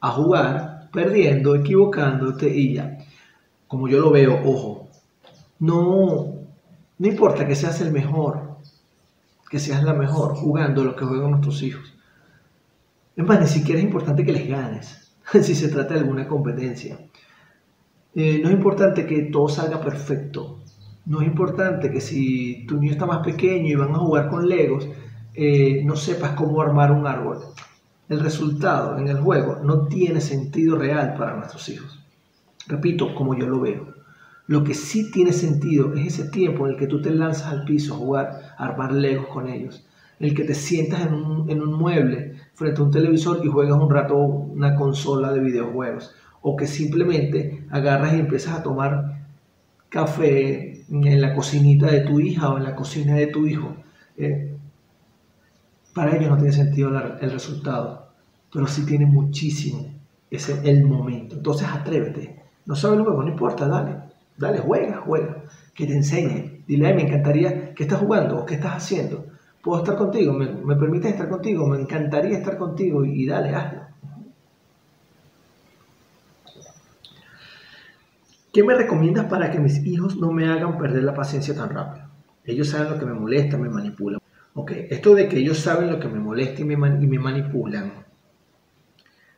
a 0.00 0.10
jugar 0.12 0.73
perdiendo, 0.94 1.54
equivocándote 1.54 2.48
y 2.48 2.74
ya. 2.74 2.98
Como 3.66 3.88
yo 3.88 4.00
lo 4.00 4.10
veo, 4.10 4.40
ojo, 4.44 4.88
no, 5.58 6.34
no 6.98 7.06
importa 7.06 7.46
que 7.46 7.56
seas 7.56 7.80
el 7.80 7.92
mejor, 7.92 8.56
que 9.50 9.58
seas 9.58 9.82
la 9.82 9.94
mejor 9.94 10.34
jugando 10.34 10.84
lo 10.84 10.96
que 10.96 11.04
juegan 11.04 11.32
nuestros 11.32 11.62
hijos. 11.62 11.92
Es 13.16 13.26
más, 13.26 13.40
ni 13.40 13.46
siquiera 13.46 13.78
es 13.80 13.84
importante 13.84 14.24
que 14.24 14.32
les 14.32 14.48
ganes. 14.48 15.04
si 15.42 15.54
se 15.54 15.68
trata 15.68 15.94
de 15.94 16.00
alguna 16.00 16.26
competencia. 16.26 16.98
Eh, 18.14 18.40
no 18.42 18.48
es 18.48 18.54
importante 18.54 19.06
que 19.06 19.22
todo 19.22 19.48
salga 19.48 19.80
perfecto. 19.80 20.60
No 21.06 21.20
es 21.20 21.26
importante 21.26 21.90
que 21.90 22.00
si 22.00 22.64
tu 22.66 22.78
niño 22.78 22.92
está 22.92 23.06
más 23.06 23.24
pequeño 23.24 23.66
y 23.66 23.74
van 23.74 23.94
a 23.94 23.98
jugar 23.98 24.28
con 24.28 24.48
legos, 24.48 24.88
eh, 25.34 25.82
no 25.84 25.96
sepas 25.96 26.32
cómo 26.32 26.62
armar 26.62 26.92
un 26.92 27.06
árbol. 27.06 27.38
El 28.08 28.20
resultado 28.20 28.98
en 28.98 29.08
el 29.08 29.18
juego 29.18 29.60
no 29.62 29.86
tiene 29.86 30.20
sentido 30.20 30.76
real 30.76 31.14
para 31.16 31.36
nuestros 31.36 31.68
hijos. 31.70 32.00
Repito, 32.66 33.14
como 33.14 33.34
yo 33.34 33.46
lo 33.46 33.60
veo. 33.60 33.94
Lo 34.46 34.62
que 34.62 34.74
sí 34.74 35.10
tiene 35.10 35.32
sentido 35.32 35.94
es 35.94 36.18
ese 36.18 36.28
tiempo 36.28 36.66
en 36.66 36.72
el 36.72 36.78
que 36.78 36.86
tú 36.86 37.00
te 37.00 37.10
lanzas 37.10 37.50
al 37.50 37.64
piso 37.64 37.94
a 37.94 37.96
jugar, 37.96 38.54
a 38.58 38.64
armar 38.66 38.92
legos 38.92 39.28
con 39.28 39.48
ellos. 39.48 39.86
El 40.20 40.34
que 40.34 40.44
te 40.44 40.54
sientas 40.54 41.06
en 41.06 41.14
un, 41.14 41.50
en 41.50 41.62
un 41.62 41.72
mueble 41.72 42.34
frente 42.52 42.80
a 42.80 42.84
un 42.84 42.90
televisor 42.90 43.40
y 43.42 43.48
juegas 43.48 43.80
un 43.80 43.90
rato 43.90 44.16
una 44.16 44.76
consola 44.76 45.32
de 45.32 45.40
videojuegos. 45.40 46.14
O 46.42 46.56
que 46.56 46.66
simplemente 46.66 47.66
agarras 47.70 48.12
y 48.12 48.20
empiezas 48.20 48.58
a 48.58 48.62
tomar 48.62 49.22
café 49.88 50.84
en 50.90 51.20
la 51.20 51.34
cocinita 51.34 51.86
de 51.86 52.00
tu 52.00 52.20
hija 52.20 52.50
o 52.50 52.58
en 52.58 52.64
la 52.64 52.76
cocina 52.76 53.14
de 53.14 53.28
tu 53.28 53.46
hijo. 53.46 53.76
Eh, 54.18 54.53
para 55.94 56.16
ellos 56.16 56.30
no 56.30 56.36
tiene 56.36 56.52
sentido 56.52 56.90
el 57.20 57.30
resultado, 57.30 58.08
pero 58.52 58.66
sí 58.66 58.84
tiene 58.84 59.06
muchísimo. 59.06 59.86
Ese 60.30 60.52
es 60.52 60.64
el 60.64 60.84
momento. 60.84 61.36
Entonces 61.36 61.68
atrévete. 61.68 62.42
No 62.66 62.74
sabes 62.74 62.98
luego, 62.98 63.22
no 63.22 63.30
importa, 63.30 63.68
dale. 63.68 63.96
Dale, 64.36 64.58
juega, 64.58 65.02
juega. 65.06 65.44
Que 65.74 65.86
te 65.86 65.94
enseñe. 65.94 66.62
Dile, 66.66 66.94
me 66.94 67.02
encantaría, 67.02 67.74
¿qué 67.74 67.84
estás 67.84 68.00
jugando 68.00 68.38
o 68.38 68.46
qué 68.46 68.54
estás 68.54 68.74
haciendo? 68.74 69.26
puedo 69.64 69.82
estar 69.82 69.96
contigo, 69.96 70.34
me, 70.34 70.46
me 70.46 70.76
permites 70.76 71.12
estar 71.12 71.28
contigo, 71.28 71.66
me 71.66 71.80
encantaría 71.80 72.36
estar 72.36 72.58
contigo 72.58 73.02
y, 73.04 73.26
dale, 73.26 73.54
hazlo. 73.54 73.80
¿Qué 78.52 78.62
me 78.62 78.74
recomiendas 78.74 79.24
para 79.24 79.50
que 79.50 79.58
mis 79.58 79.84
hijos 79.84 80.16
no 80.16 80.30
me 80.30 80.46
hagan 80.46 80.78
perder 80.78 81.02
la 81.02 81.14
paciencia 81.14 81.56
tan 81.56 81.70
rápido? 81.70 82.06
Ellos 82.44 82.68
saben 82.68 82.92
lo 82.92 82.98
que 82.98 83.06
me 83.06 83.14
molesta, 83.14 83.56
me 83.56 83.70
manipulan. 83.70 84.20
Ok, 84.54 84.70
esto 84.88 85.14
de 85.14 85.28
que 85.28 85.38
ellos 85.38 85.58
saben 85.58 85.90
lo 85.90 85.98
que 85.98 86.06
me 86.06 86.20
molesta 86.20 86.62
y 86.62 86.64
me, 86.64 86.76
manipulan, 86.76 88.04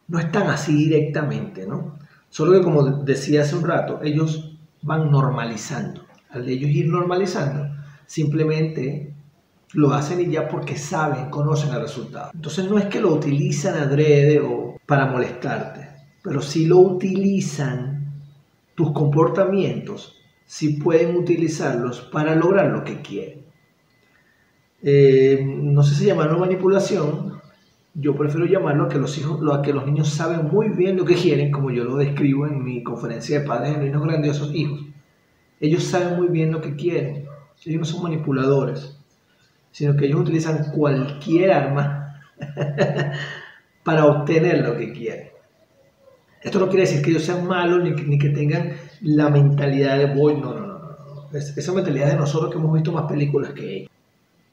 no 0.08 0.18
es 0.18 0.30
tan 0.30 0.48
así 0.48 0.74
directamente, 0.74 1.66
¿no? 1.66 1.98
Solo 2.28 2.52
que 2.52 2.62
como 2.62 2.82
decía 2.82 3.40
hace 3.40 3.56
un 3.56 3.64
rato, 3.66 4.00
ellos 4.02 4.58
van 4.82 5.10
normalizando. 5.10 6.04
Al 6.28 6.46
ellos 6.46 6.70
ir 6.70 6.88
normalizando, 6.88 7.66
simplemente 8.04 9.14
lo 9.72 9.94
hacen 9.94 10.20
y 10.20 10.30
ya 10.30 10.48
porque 10.48 10.76
saben, 10.76 11.30
conocen 11.30 11.72
el 11.74 11.80
resultado. 11.80 12.30
Entonces 12.34 12.68
no 12.68 12.78
es 12.78 12.84
que 12.84 13.00
lo 13.00 13.14
utilizan 13.14 13.74
adrede 13.76 14.40
o 14.40 14.76
para 14.84 15.06
molestarte, 15.06 15.88
pero 16.22 16.42
si 16.42 16.66
lo 16.66 16.78
utilizan 16.78 18.12
tus 18.74 18.92
comportamientos, 18.92 20.14
si 20.44 20.74
pueden 20.74 21.16
utilizarlos 21.16 22.02
para 22.02 22.34
lograr 22.34 22.66
lo 22.66 22.84
que 22.84 23.00
quieren. 23.00 23.46
Eh, 24.82 25.44
no 25.44 25.82
sé 25.82 25.94
si 25.94 26.06
llamarlo 26.06 26.38
manipulación, 26.38 27.40
yo 27.94 28.14
prefiero 28.14 28.46
llamarlo 28.46 28.84
a 28.84 28.88
que 28.88 28.98
los 28.98 29.16
hijos, 29.18 29.40
que 29.62 29.72
los 29.72 29.86
niños 29.86 30.08
saben 30.10 30.48
muy 30.48 30.68
bien 30.68 30.96
lo 30.96 31.04
que 31.04 31.14
quieren, 31.14 31.50
como 31.50 31.70
yo 31.70 31.84
lo 31.84 31.96
describo 31.96 32.46
en 32.46 32.62
mi 32.62 32.82
conferencia 32.82 33.40
de 33.40 33.46
padres 33.46 33.76
de 33.76 33.84
niños 33.84 34.02
grandiosos 34.02 34.54
hijos. 34.54 34.80
Ellos 35.60 35.84
saben 35.84 36.16
muy 36.16 36.28
bien 36.28 36.52
lo 36.52 36.60
que 36.60 36.76
quieren. 36.76 37.26
Ellos 37.64 37.80
no 37.80 37.84
son 37.86 38.02
manipuladores 38.02 38.96
sino 39.76 39.94
que 39.94 40.06
ellos 40.06 40.20
utilizan 40.20 40.70
cualquier 40.70 41.52
arma 41.52 42.22
para 43.84 44.06
obtener 44.06 44.66
lo 44.66 44.74
que 44.74 44.90
quieren. 44.90 45.28
Esto 46.42 46.60
no 46.60 46.68
quiere 46.68 46.84
decir 46.86 47.02
que 47.02 47.10
ellos 47.10 47.24
sean 47.24 47.46
malos 47.46 47.84
ni 47.84 48.18
que, 48.18 48.30
tengan 48.30 48.72
la 49.02 49.28
mentalidad 49.28 49.98
de 49.98 50.06
voy, 50.06 50.38
no, 50.38 50.54
no, 50.54 50.66
no, 50.66 50.78
no. 50.78 51.28
esa 51.30 51.72
mentalidad 51.74 52.08
de 52.08 52.16
nosotros 52.16 52.50
que 52.50 52.56
hemos 52.56 52.72
visto 52.72 52.90
más 52.90 53.04
películas 53.04 53.52
que 53.52 53.76
ellos. 53.76 53.90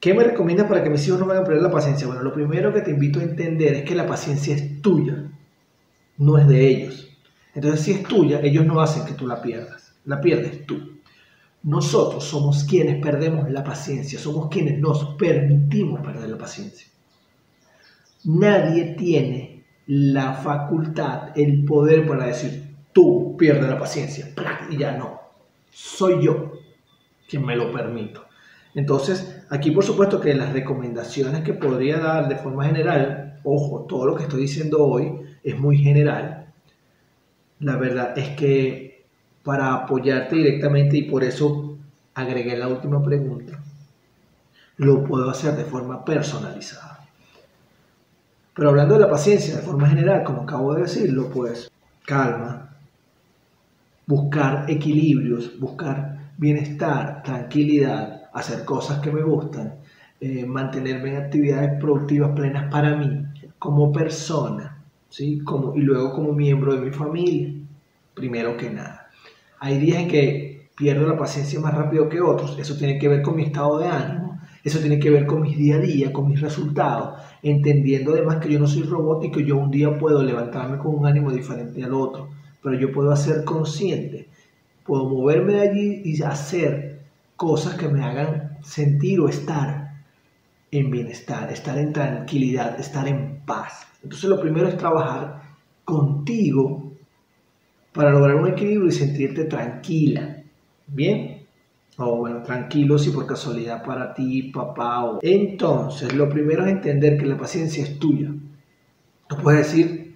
¿Qué 0.03 0.13
me 0.13 0.25
recomiendas 0.25 0.67
para 0.67 0.83
que 0.83 0.89
mis 0.89 1.07
hijos 1.07 1.17
no 1.17 1.25
me 1.25 1.31
hagan 1.31 1.45
perder 1.45 1.63
la 1.63 1.71
paciencia? 1.71 2.05
Bueno, 2.05 2.23
lo 2.23 2.33
primero 2.33 2.73
que 2.73 2.81
te 2.81 2.91
invito 2.91 3.21
a 3.21 3.23
entender 3.23 3.73
es 3.73 3.83
que 3.83 3.95
la 3.95 4.05
paciencia 4.05 4.53
es 4.53 4.81
tuya, 4.81 5.31
no 6.17 6.37
es 6.37 6.45
de 6.45 6.67
ellos. 6.67 7.17
Entonces, 7.55 7.79
si 7.79 7.91
es 7.91 8.03
tuya, 8.03 8.41
ellos 8.41 8.65
no 8.65 8.81
hacen 8.81 9.05
que 9.05 9.13
tú 9.13 9.25
la 9.25 9.41
pierdas, 9.41 9.95
la 10.03 10.19
pierdes 10.19 10.65
tú. 10.65 10.99
Nosotros 11.63 12.25
somos 12.25 12.65
quienes 12.65 13.01
perdemos 13.01 13.49
la 13.49 13.63
paciencia, 13.63 14.19
somos 14.19 14.49
quienes 14.49 14.77
nos 14.77 15.15
permitimos 15.15 16.01
perder 16.01 16.31
la 16.31 16.37
paciencia. 16.37 16.85
Nadie 18.25 18.95
tiene 18.97 19.63
la 19.87 20.33
facultad, 20.33 21.29
el 21.33 21.63
poder 21.63 22.05
para 22.05 22.25
decir, 22.25 22.75
tú 22.91 23.37
pierdes 23.37 23.69
la 23.69 23.79
paciencia, 23.79 24.33
y 24.69 24.75
ya 24.75 24.97
no. 24.97 25.21
Soy 25.71 26.25
yo 26.25 26.59
quien 27.25 27.45
me 27.45 27.55
lo 27.55 27.71
permito. 27.71 28.22
Entonces, 28.75 29.43
aquí 29.49 29.71
por 29.71 29.83
supuesto 29.83 30.19
que 30.19 30.33
las 30.33 30.51
recomendaciones 30.51 31.43
que 31.43 31.53
podría 31.53 31.99
dar 31.99 32.27
de 32.27 32.37
forma 32.37 32.65
general 32.65 33.23
ojo, 33.43 33.85
todo 33.87 34.05
lo 34.05 34.15
que 34.15 34.23
estoy 34.23 34.41
diciendo 34.41 34.83
hoy 34.83 35.21
es 35.43 35.57
muy 35.59 35.77
general. 35.77 36.47
La 37.59 37.75
verdad 37.77 38.17
es 38.17 38.29
que 38.35 39.05
para 39.43 39.73
apoyarte 39.73 40.35
directamente 40.35 40.97
y 40.97 41.03
por 41.03 41.23
eso 41.23 41.77
agregué 42.13 42.57
la 42.57 42.67
última 42.67 43.03
pregunta, 43.03 43.59
lo 44.77 45.03
puedo 45.03 45.29
hacer 45.29 45.55
de 45.55 45.65
forma 45.65 46.03
personalizada. 46.03 46.99
Pero 48.55 48.69
hablando 48.69 48.95
de 48.95 49.01
la 49.01 49.09
paciencia 49.09 49.55
de 49.55 49.61
forma 49.61 49.89
general, 49.89 50.23
como 50.23 50.43
acabo 50.43 50.73
de 50.75 50.83
decirlo, 50.83 51.29
pues 51.29 51.71
calma, 52.05 52.75
buscar 54.05 54.69
equilibrios, 54.69 55.59
buscar 55.59 56.31
bienestar, 56.37 57.23
tranquilidad, 57.23 58.12
hacer 58.33 58.65
cosas 58.65 58.99
que 58.99 59.11
me 59.11 59.21
gustan, 59.21 59.75
eh, 60.19 60.45
mantenerme 60.45 61.09
en 61.09 61.23
actividades 61.23 61.79
productivas 61.79 62.31
plenas 62.31 62.71
para 62.71 62.95
mí, 62.95 63.25
como 63.59 63.91
persona, 63.91 64.83
¿sí? 65.09 65.39
como, 65.39 65.75
y 65.75 65.81
luego 65.81 66.13
como 66.13 66.33
miembro 66.33 66.73
de 66.73 66.81
mi 66.81 66.91
familia, 66.91 67.53
primero 68.13 68.57
que 68.57 68.69
nada. 68.69 69.09
Hay 69.59 69.77
días 69.79 69.99
en 69.99 70.07
que 70.07 70.69
pierdo 70.75 71.07
la 71.07 71.17
paciencia 71.17 71.59
más 71.59 71.73
rápido 71.73 72.09
que 72.09 72.21
otros, 72.21 72.57
eso 72.59 72.75
tiene 72.75 72.97
que 72.97 73.07
ver 73.07 73.21
con 73.21 73.35
mi 73.35 73.43
estado 73.43 73.79
de 73.79 73.87
ánimo, 73.87 74.39
eso 74.63 74.79
tiene 74.79 74.97
que 74.97 75.09
ver 75.09 75.25
con 75.25 75.41
mis 75.41 75.57
día 75.57 75.75
a 75.75 75.79
día, 75.79 76.13
con 76.13 76.29
mis 76.29 76.41
resultados, 76.41 77.21
entendiendo 77.41 78.13
además 78.13 78.37
que 78.37 78.51
yo 78.51 78.59
no 78.59 78.67
soy 78.67 78.83
robot 78.83 79.25
y 79.25 79.31
que 79.31 79.45
yo 79.45 79.57
un 79.57 79.69
día 79.69 79.97
puedo 79.97 80.23
levantarme 80.23 80.77
con 80.77 80.95
un 80.95 81.05
ánimo 81.05 81.31
diferente 81.31 81.83
al 81.83 81.93
otro, 81.93 82.29
pero 82.61 82.79
yo 82.79 82.91
puedo 82.91 83.13
ser 83.15 83.43
consciente, 83.43 84.29
puedo 84.85 85.09
moverme 85.09 85.53
de 85.53 85.69
allí 85.69 86.01
y 86.05 86.21
hacer 86.23 86.92
cosas 87.43 87.75
que 87.75 87.89
me 87.89 88.01
hagan 88.01 88.57
sentir 88.63 89.19
o 89.19 89.27
estar 89.27 89.95
en 90.71 90.89
bienestar, 90.89 91.51
estar 91.51 91.77
en 91.77 91.91
tranquilidad, 91.91 92.79
estar 92.79 93.05
en 93.05 93.41
paz. 93.45 93.85
Entonces 94.01 94.29
lo 94.29 94.39
primero 94.39 94.69
es 94.69 94.77
trabajar 94.77 95.41
contigo 95.83 96.93
para 97.91 98.11
lograr 98.11 98.37
un 98.37 98.47
equilibrio 98.47 98.87
y 98.87 98.93
sentirte 98.93 99.43
tranquila. 99.43 100.37
¿Bien? 100.87 101.45
O 101.97 102.15
bueno, 102.15 102.43
tranquilo 102.43 102.97
si 102.97 103.09
por 103.09 103.27
casualidad 103.27 103.83
para 103.83 104.13
ti, 104.13 104.43
papá 104.43 105.03
o... 105.03 105.19
Entonces, 105.21 106.13
lo 106.13 106.29
primero 106.29 106.65
es 106.65 106.71
entender 106.71 107.17
que 107.17 107.25
la 107.25 107.35
paciencia 107.37 107.83
es 107.83 107.99
tuya. 107.99 108.29
No 109.29 109.37
puedes 109.37 109.67
decir, 109.67 110.15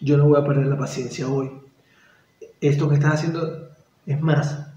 yo 0.00 0.16
no 0.16 0.28
voy 0.28 0.40
a 0.40 0.44
perder 0.44 0.66
la 0.66 0.78
paciencia 0.78 1.28
hoy. 1.28 1.50
Esto 2.60 2.88
que 2.88 2.94
estás 2.94 3.14
haciendo 3.14 3.70
es 4.06 4.20
más, 4.20 4.69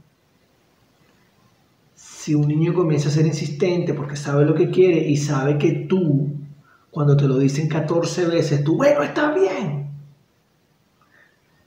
si 2.24 2.34
un 2.34 2.48
niño 2.48 2.74
comienza 2.74 3.10
a 3.10 3.12
ser 3.12 3.26
insistente 3.26 3.94
porque 3.94 4.16
sabe 4.16 4.46
lo 4.46 4.56
que 4.56 4.72
quiere 4.72 4.98
y 5.10 5.18
sabe 5.18 5.58
que 5.58 5.88
tú, 5.90 6.32
cuando 6.90 7.18
te 7.18 7.28
lo 7.28 7.38
dicen 7.38 7.68
14 7.68 8.28
veces, 8.28 8.64
tú, 8.64 8.78
bueno, 8.78 9.04
está 9.04 9.34
bien. 9.34 9.90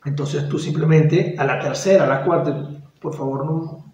Entonces 0.06 0.48
tú 0.48 0.58
simplemente 0.58 1.34
a 1.36 1.44
la 1.44 1.60
tercera, 1.60 2.04
a 2.04 2.06
la 2.06 2.24
cuarta, 2.24 2.70
por 2.98 3.14
favor 3.14 3.44
no, 3.44 3.92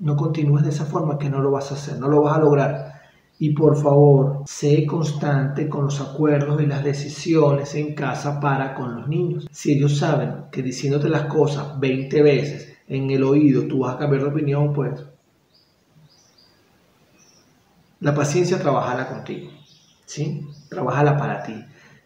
no 0.00 0.14
continúes 0.14 0.64
de 0.64 0.68
esa 0.68 0.84
forma 0.84 1.16
que 1.16 1.30
no 1.30 1.40
lo 1.40 1.50
vas 1.50 1.70
a 1.70 1.76
hacer, 1.76 1.98
no 1.98 2.08
lo 2.08 2.20
vas 2.20 2.36
a 2.36 2.40
lograr. 2.40 2.92
Y 3.38 3.54
por 3.54 3.78
favor, 3.82 4.42
sé 4.44 4.84
constante 4.84 5.66
con 5.66 5.86
los 5.86 5.98
acuerdos 6.02 6.60
y 6.60 6.66
las 6.66 6.84
decisiones 6.84 7.74
en 7.74 7.94
casa 7.94 8.38
para 8.38 8.74
con 8.74 8.96
los 8.96 9.08
niños. 9.08 9.48
Si 9.50 9.72
ellos 9.72 9.96
saben 9.96 10.50
que 10.52 10.62
diciéndote 10.62 11.08
las 11.08 11.24
cosas 11.24 11.80
20 11.80 12.20
veces 12.20 12.76
en 12.86 13.10
el 13.10 13.24
oído 13.24 13.66
tú 13.66 13.78
vas 13.78 13.94
a 13.94 13.98
cambiar 13.98 14.24
de 14.24 14.28
opinión, 14.28 14.74
pues 14.74 14.92
la 18.02 18.14
paciencia, 18.14 18.58
trabajala 18.58 19.08
contigo, 19.08 19.50
¿sí? 20.04 20.44
Trabajala 20.68 21.16
para 21.16 21.42
ti. 21.44 21.54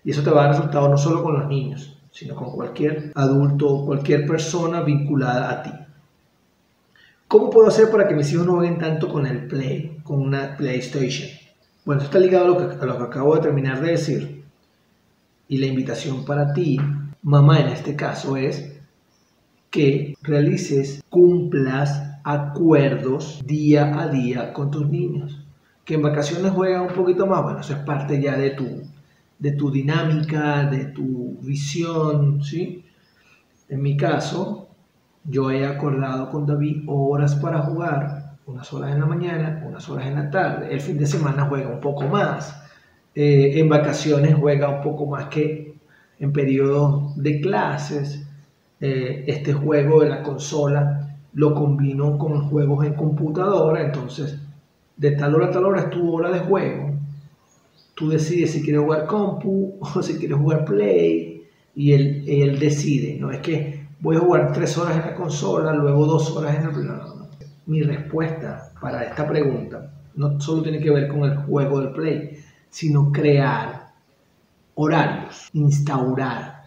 Y 0.04 0.10
eso 0.10 0.22
te 0.22 0.30
va 0.30 0.42
a 0.42 0.44
dar 0.44 0.54
resultado 0.54 0.88
no 0.88 0.98
solo 0.98 1.22
con 1.22 1.38
los 1.40 1.48
niños, 1.48 1.98
sino 2.10 2.36
con 2.36 2.52
cualquier 2.52 3.12
adulto, 3.14 3.84
cualquier 3.84 4.26
persona 4.26 4.82
vinculada 4.82 5.50
a 5.50 5.62
ti. 5.62 5.72
¿Cómo 7.26 7.48
puedo 7.48 7.68
hacer 7.68 7.90
para 7.90 8.06
que 8.06 8.14
mis 8.14 8.30
hijos 8.30 8.46
no 8.46 8.56
jueguen 8.56 8.78
tanto 8.78 9.08
con 9.08 9.26
el 9.26 9.48
Play, 9.48 9.98
con 10.04 10.20
una 10.20 10.56
PlayStation? 10.56 11.30
Bueno, 11.86 12.02
esto 12.02 12.14
está 12.14 12.24
ligado 12.24 12.44
a 12.44 12.48
lo, 12.48 12.56
que, 12.58 12.84
a 12.84 12.86
lo 12.86 12.98
que 12.98 13.04
acabo 13.04 13.34
de 13.34 13.40
terminar 13.40 13.80
de 13.80 13.92
decir. 13.92 14.44
Y 15.48 15.58
la 15.58 15.66
invitación 15.66 16.26
para 16.26 16.52
ti, 16.52 16.78
mamá 17.22 17.60
en 17.60 17.68
este 17.68 17.96
caso, 17.96 18.36
es 18.36 18.80
que 19.70 20.14
realices, 20.22 21.02
cumplas 21.08 22.02
acuerdos 22.22 23.40
día 23.46 23.98
a 23.98 24.08
día 24.08 24.52
con 24.52 24.70
tus 24.70 24.86
niños 24.88 25.45
que 25.86 25.94
en 25.94 26.02
vacaciones 26.02 26.50
juegan 26.50 26.82
un 26.82 26.94
poquito 26.94 27.26
más, 27.26 27.44
bueno, 27.44 27.60
eso 27.60 27.72
es 27.72 27.78
parte 27.78 28.20
ya 28.20 28.36
de 28.36 28.50
tu, 28.50 28.82
de 29.38 29.52
tu 29.52 29.70
dinámica, 29.70 30.64
de 30.64 30.86
tu 30.86 31.38
visión, 31.40 32.42
¿sí? 32.42 32.84
En 33.68 33.82
mi 33.82 33.96
caso, 33.96 34.68
yo 35.22 35.50
he 35.52 35.64
acordado 35.64 36.28
con 36.30 36.44
David 36.44 36.82
horas 36.88 37.36
para 37.36 37.60
jugar, 37.62 38.34
unas 38.46 38.72
horas 38.72 38.94
en 38.94 39.00
la 39.00 39.06
mañana, 39.06 39.62
unas 39.64 39.88
horas 39.88 40.06
en 40.06 40.16
la 40.16 40.28
tarde. 40.28 40.72
El 40.72 40.80
fin 40.80 40.98
de 40.98 41.06
semana 41.06 41.46
juega 41.46 41.68
un 41.68 41.80
poco 41.80 42.04
más. 42.04 42.62
Eh, 43.14 43.60
en 43.60 43.68
vacaciones 43.68 44.34
juega 44.34 44.68
un 44.68 44.82
poco 44.82 45.06
más 45.06 45.26
que 45.26 45.76
en 46.18 46.32
periodos 46.32 47.16
de 47.16 47.40
clases. 47.40 48.26
Eh, 48.80 49.24
este 49.28 49.52
juego 49.52 50.02
de 50.02 50.08
la 50.08 50.22
consola 50.22 51.16
lo 51.32 51.54
combino 51.54 52.18
con 52.18 52.48
juegos 52.48 52.84
en 52.86 52.94
computadora, 52.94 53.82
entonces 53.82 54.40
de 54.96 55.10
tal 55.12 55.34
hora 55.34 55.46
a 55.46 55.50
tal 55.50 55.64
hora 55.64 55.80
es 55.82 55.90
tu 55.90 56.12
hora 56.14 56.30
de 56.30 56.40
juego. 56.40 56.90
Tú 57.94 58.08
decides 58.08 58.52
si 58.52 58.62
quieres 58.62 58.82
jugar 58.82 59.06
compu 59.06 59.78
o 59.80 60.02
si 60.02 60.18
quieres 60.18 60.38
jugar 60.38 60.64
play 60.64 61.44
y 61.74 61.92
él, 61.92 62.24
él 62.26 62.58
decide. 62.58 63.18
No 63.18 63.30
es 63.30 63.40
que 63.40 63.86
voy 64.00 64.16
a 64.16 64.20
jugar 64.20 64.52
tres 64.52 64.76
horas 64.78 64.96
en 64.96 65.02
la 65.02 65.14
consola, 65.14 65.72
luego 65.74 66.06
dos 66.06 66.36
horas 66.36 66.56
en 66.56 66.64
el 66.64 66.70
play. 66.70 66.86
Mi 67.66 67.82
respuesta 67.82 68.72
para 68.80 69.04
esta 69.04 69.26
pregunta 69.26 69.90
no 70.14 70.40
solo 70.40 70.62
tiene 70.62 70.80
que 70.80 70.90
ver 70.90 71.08
con 71.08 71.24
el 71.24 71.36
juego 71.36 71.80
del 71.80 71.90
play, 71.90 72.38
sino 72.70 73.12
crear 73.12 73.92
horarios, 74.74 75.48
instaurar, 75.52 76.64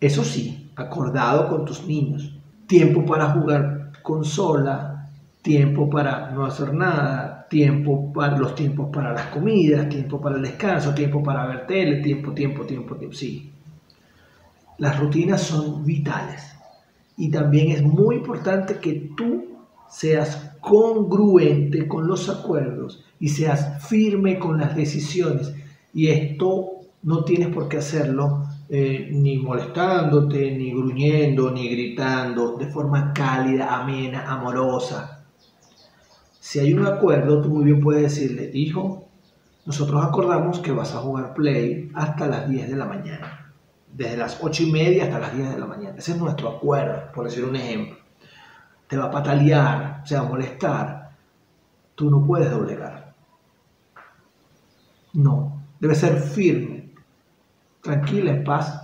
eso 0.00 0.24
sí, 0.24 0.70
acordado 0.76 1.48
con 1.48 1.64
tus 1.64 1.86
niños, 1.86 2.34
tiempo 2.66 3.04
para 3.04 3.30
jugar 3.30 3.92
consola, 4.02 5.10
tiempo 5.42 5.88
para 5.88 6.30
no 6.30 6.44
hacer 6.44 6.72
nada, 6.74 7.35
tiempo 7.48 8.12
para 8.12 8.36
los 8.36 8.54
tiempos 8.54 8.90
para 8.92 9.12
las 9.12 9.26
comidas, 9.26 9.88
tiempo 9.88 10.20
para 10.20 10.36
el 10.36 10.42
descanso, 10.42 10.94
tiempo 10.94 11.22
para 11.22 11.46
ver 11.46 11.66
tele, 11.66 12.02
tiempo, 12.02 12.32
tiempo, 12.32 12.64
tiempo, 12.64 12.96
tiempo. 12.96 13.16
Sí. 13.16 13.50
Las 14.78 14.98
rutinas 14.98 15.42
son 15.42 15.84
vitales. 15.84 16.54
Y 17.16 17.30
también 17.30 17.70
es 17.70 17.82
muy 17.82 18.16
importante 18.16 18.78
que 18.78 19.10
tú 19.16 19.46
seas 19.88 20.52
congruente 20.60 21.88
con 21.88 22.06
los 22.06 22.28
acuerdos 22.28 23.04
y 23.18 23.28
seas 23.28 23.86
firme 23.88 24.38
con 24.38 24.58
las 24.58 24.76
decisiones. 24.76 25.54
Y 25.94 26.08
esto 26.08 26.72
no 27.02 27.24
tienes 27.24 27.48
por 27.48 27.68
qué 27.68 27.78
hacerlo 27.78 28.44
eh, 28.68 29.08
ni 29.12 29.38
molestándote, 29.38 30.50
ni 30.50 30.72
gruñendo, 30.72 31.50
ni 31.50 31.68
gritando, 31.68 32.56
de 32.58 32.66
forma 32.66 33.14
cálida, 33.14 33.80
amena, 33.80 34.30
amorosa 34.30 35.15
si 36.46 36.60
hay 36.60 36.72
un 36.72 36.86
acuerdo, 36.86 37.42
tú 37.42 37.48
muy 37.48 37.64
bien 37.64 37.80
puedes 37.80 38.02
decirle, 38.02 38.52
hijo, 38.54 39.08
nosotros 39.64 40.04
acordamos 40.04 40.60
que 40.60 40.70
vas 40.70 40.94
a 40.94 40.98
jugar 40.98 41.34
play 41.34 41.90
hasta 41.92 42.28
las 42.28 42.48
10 42.48 42.70
de 42.70 42.76
la 42.76 42.84
mañana. 42.84 43.52
Desde 43.92 44.16
las 44.16 44.38
8 44.40 44.62
y 44.62 44.70
media 44.70 45.04
hasta 45.06 45.18
las 45.18 45.36
10 45.36 45.50
de 45.50 45.58
la 45.58 45.66
mañana. 45.66 45.96
Ese 45.98 46.12
es 46.12 46.18
nuestro 46.18 46.50
acuerdo, 46.50 47.10
por 47.12 47.24
decir 47.24 47.44
un 47.44 47.56
ejemplo. 47.56 47.96
Te 48.86 48.96
va 48.96 49.06
a 49.06 49.10
patalear, 49.10 50.02
se 50.04 50.14
va 50.14 50.20
a 50.20 50.28
molestar. 50.28 51.10
Tú 51.96 52.08
no 52.10 52.24
puedes 52.24 52.48
doblegar. 52.48 53.12
No, 55.14 55.64
debe 55.80 55.96
ser 55.96 56.14
firme, 56.20 56.92
tranquila, 57.82 58.30
en 58.30 58.44
paz. 58.44 58.82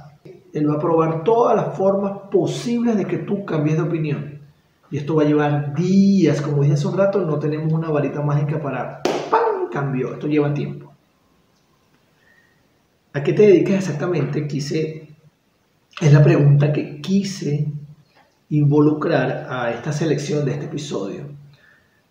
Él 0.52 0.68
va 0.68 0.74
a 0.74 0.80
probar 0.80 1.22
todas 1.22 1.54
las 1.54 1.76
formas 1.76 2.28
posibles 2.28 2.96
de 2.96 3.04
que 3.04 3.18
tú 3.18 3.44
cambies 3.44 3.76
de 3.76 3.82
opinión. 3.84 4.31
Y 4.92 4.98
esto 4.98 5.14
va 5.14 5.22
a 5.22 5.26
llevar 5.26 5.74
días, 5.74 6.42
como 6.42 6.62
dije 6.62 6.74
hace 6.74 6.86
un 6.86 6.98
rato, 6.98 7.22
no 7.22 7.38
tenemos 7.38 7.72
una 7.72 7.88
varita 7.88 8.20
mágica 8.20 8.60
para 8.60 9.02
¡pam! 9.30 9.70
Cambió, 9.70 10.12
esto 10.12 10.26
lleva 10.26 10.52
tiempo. 10.52 10.92
¿A 13.14 13.22
qué 13.22 13.32
te 13.32 13.46
dedicas 13.46 13.76
exactamente? 13.76 14.46
Quise, 14.46 15.08
es 15.98 16.12
la 16.12 16.22
pregunta 16.22 16.74
que 16.74 17.00
quise 17.00 17.68
involucrar 18.50 19.46
a 19.48 19.70
esta 19.70 19.94
selección 19.94 20.44
de 20.44 20.52
este 20.52 20.66
episodio, 20.66 21.22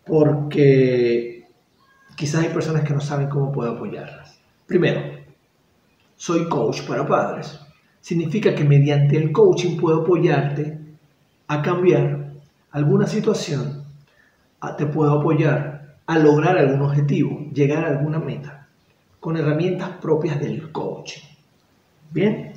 porque 0.04 1.46
quizás 2.16 2.44
hay 2.44 2.50
personas 2.50 2.84
que 2.84 2.96
no 2.96 3.00
saben 3.00 3.30
cómo 3.30 3.52
puedo 3.52 3.74
apoyarlas. 3.74 4.40
Primero, 4.66 5.02
soy 6.16 6.50
coach 6.50 6.82
para 6.88 7.06
padres. 7.06 7.60
Significa 8.00 8.56
que 8.56 8.64
mediante 8.64 9.18
el 9.18 9.32
coaching 9.32 9.78
puedo 9.78 10.02
apoyarte 10.02 10.80
a 11.48 11.62
cambiar 11.62 12.21
alguna 12.72 13.08
situación, 13.08 13.84
te 14.78 14.86
puedo 14.86 15.20
apoyar 15.20 15.96
a 16.06 16.20
lograr 16.20 16.58
algún 16.58 16.82
objetivo, 16.82 17.48
llegar 17.54 17.86
a 17.86 17.90
alguna 17.90 18.20
meta. 18.20 18.58
con 19.20 19.38
herramientas 19.38 19.90
propias 20.02 20.40
del 20.40 20.72
coaching. 20.72 21.22
Bien, 22.10 22.54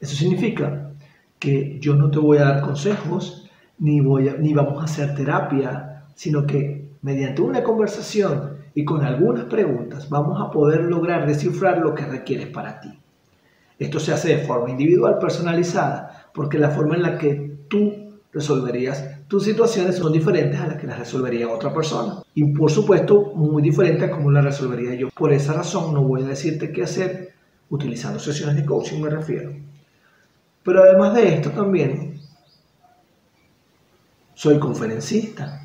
eso 0.00 0.16
significa 0.16 0.90
que 1.38 1.78
yo 1.78 1.94
no 1.94 2.10
te 2.10 2.18
voy 2.18 2.38
a 2.38 2.44
dar 2.44 2.60
consejos, 2.60 3.48
ni, 3.78 4.00
voy 4.00 4.28
ni 4.40 4.52
vamos 4.52 4.80
a 4.80 4.86
hacer 4.86 5.14
terapia, 5.14 6.02
sino 6.16 6.44
que 6.44 6.88
mediante 7.02 7.40
una 7.40 7.62
conversación 7.62 8.56
y 8.74 8.84
con 8.84 9.04
algunas 9.04 9.44
preguntas 9.44 10.08
vamos 10.08 10.40
a 10.40 10.50
poder 10.50 10.82
lograr 10.86 11.24
descifrar 11.24 11.78
lo 11.78 11.94
que 11.94 12.04
requieres 12.04 12.48
para 12.48 12.80
ti. 12.80 12.98
Esto 13.78 14.00
se 14.00 14.12
hace 14.12 14.36
de 14.36 14.44
forma 14.44 14.70
individual, 14.70 15.18
personalizada, 15.20 16.30
porque 16.34 16.58
la 16.58 16.70
forma 16.70 16.96
en 16.96 17.02
la 17.02 17.16
que 17.16 17.58
tú 17.68 18.07
resolverías 18.32 19.18
tus 19.28 19.44
situaciones 19.44 19.96
son 19.96 20.10
diferentes 20.10 20.58
a 20.58 20.66
las 20.66 20.78
que 20.78 20.86
las 20.86 20.98
resolvería 20.98 21.50
otra 21.50 21.72
persona. 21.72 22.22
Y 22.34 22.44
por 22.44 22.70
supuesto, 22.70 23.32
muy 23.34 23.62
diferente 23.62 24.06
a 24.06 24.10
cómo 24.10 24.30
las 24.30 24.42
resolvería 24.42 24.94
yo. 24.94 25.10
Por 25.10 25.34
esa 25.34 25.52
razón 25.52 25.92
no 25.92 26.02
voy 26.02 26.22
a 26.22 26.28
decirte 26.28 26.72
qué 26.72 26.82
hacer 26.82 27.34
utilizando 27.68 28.18
sesiones 28.18 28.56
de 28.56 28.64
coaching, 28.64 29.02
me 29.02 29.10
refiero. 29.10 29.52
Pero 30.62 30.82
además 30.82 31.14
de 31.14 31.34
esto 31.34 31.50
también, 31.50 32.20
soy 34.32 34.58
conferencista. 34.58 35.62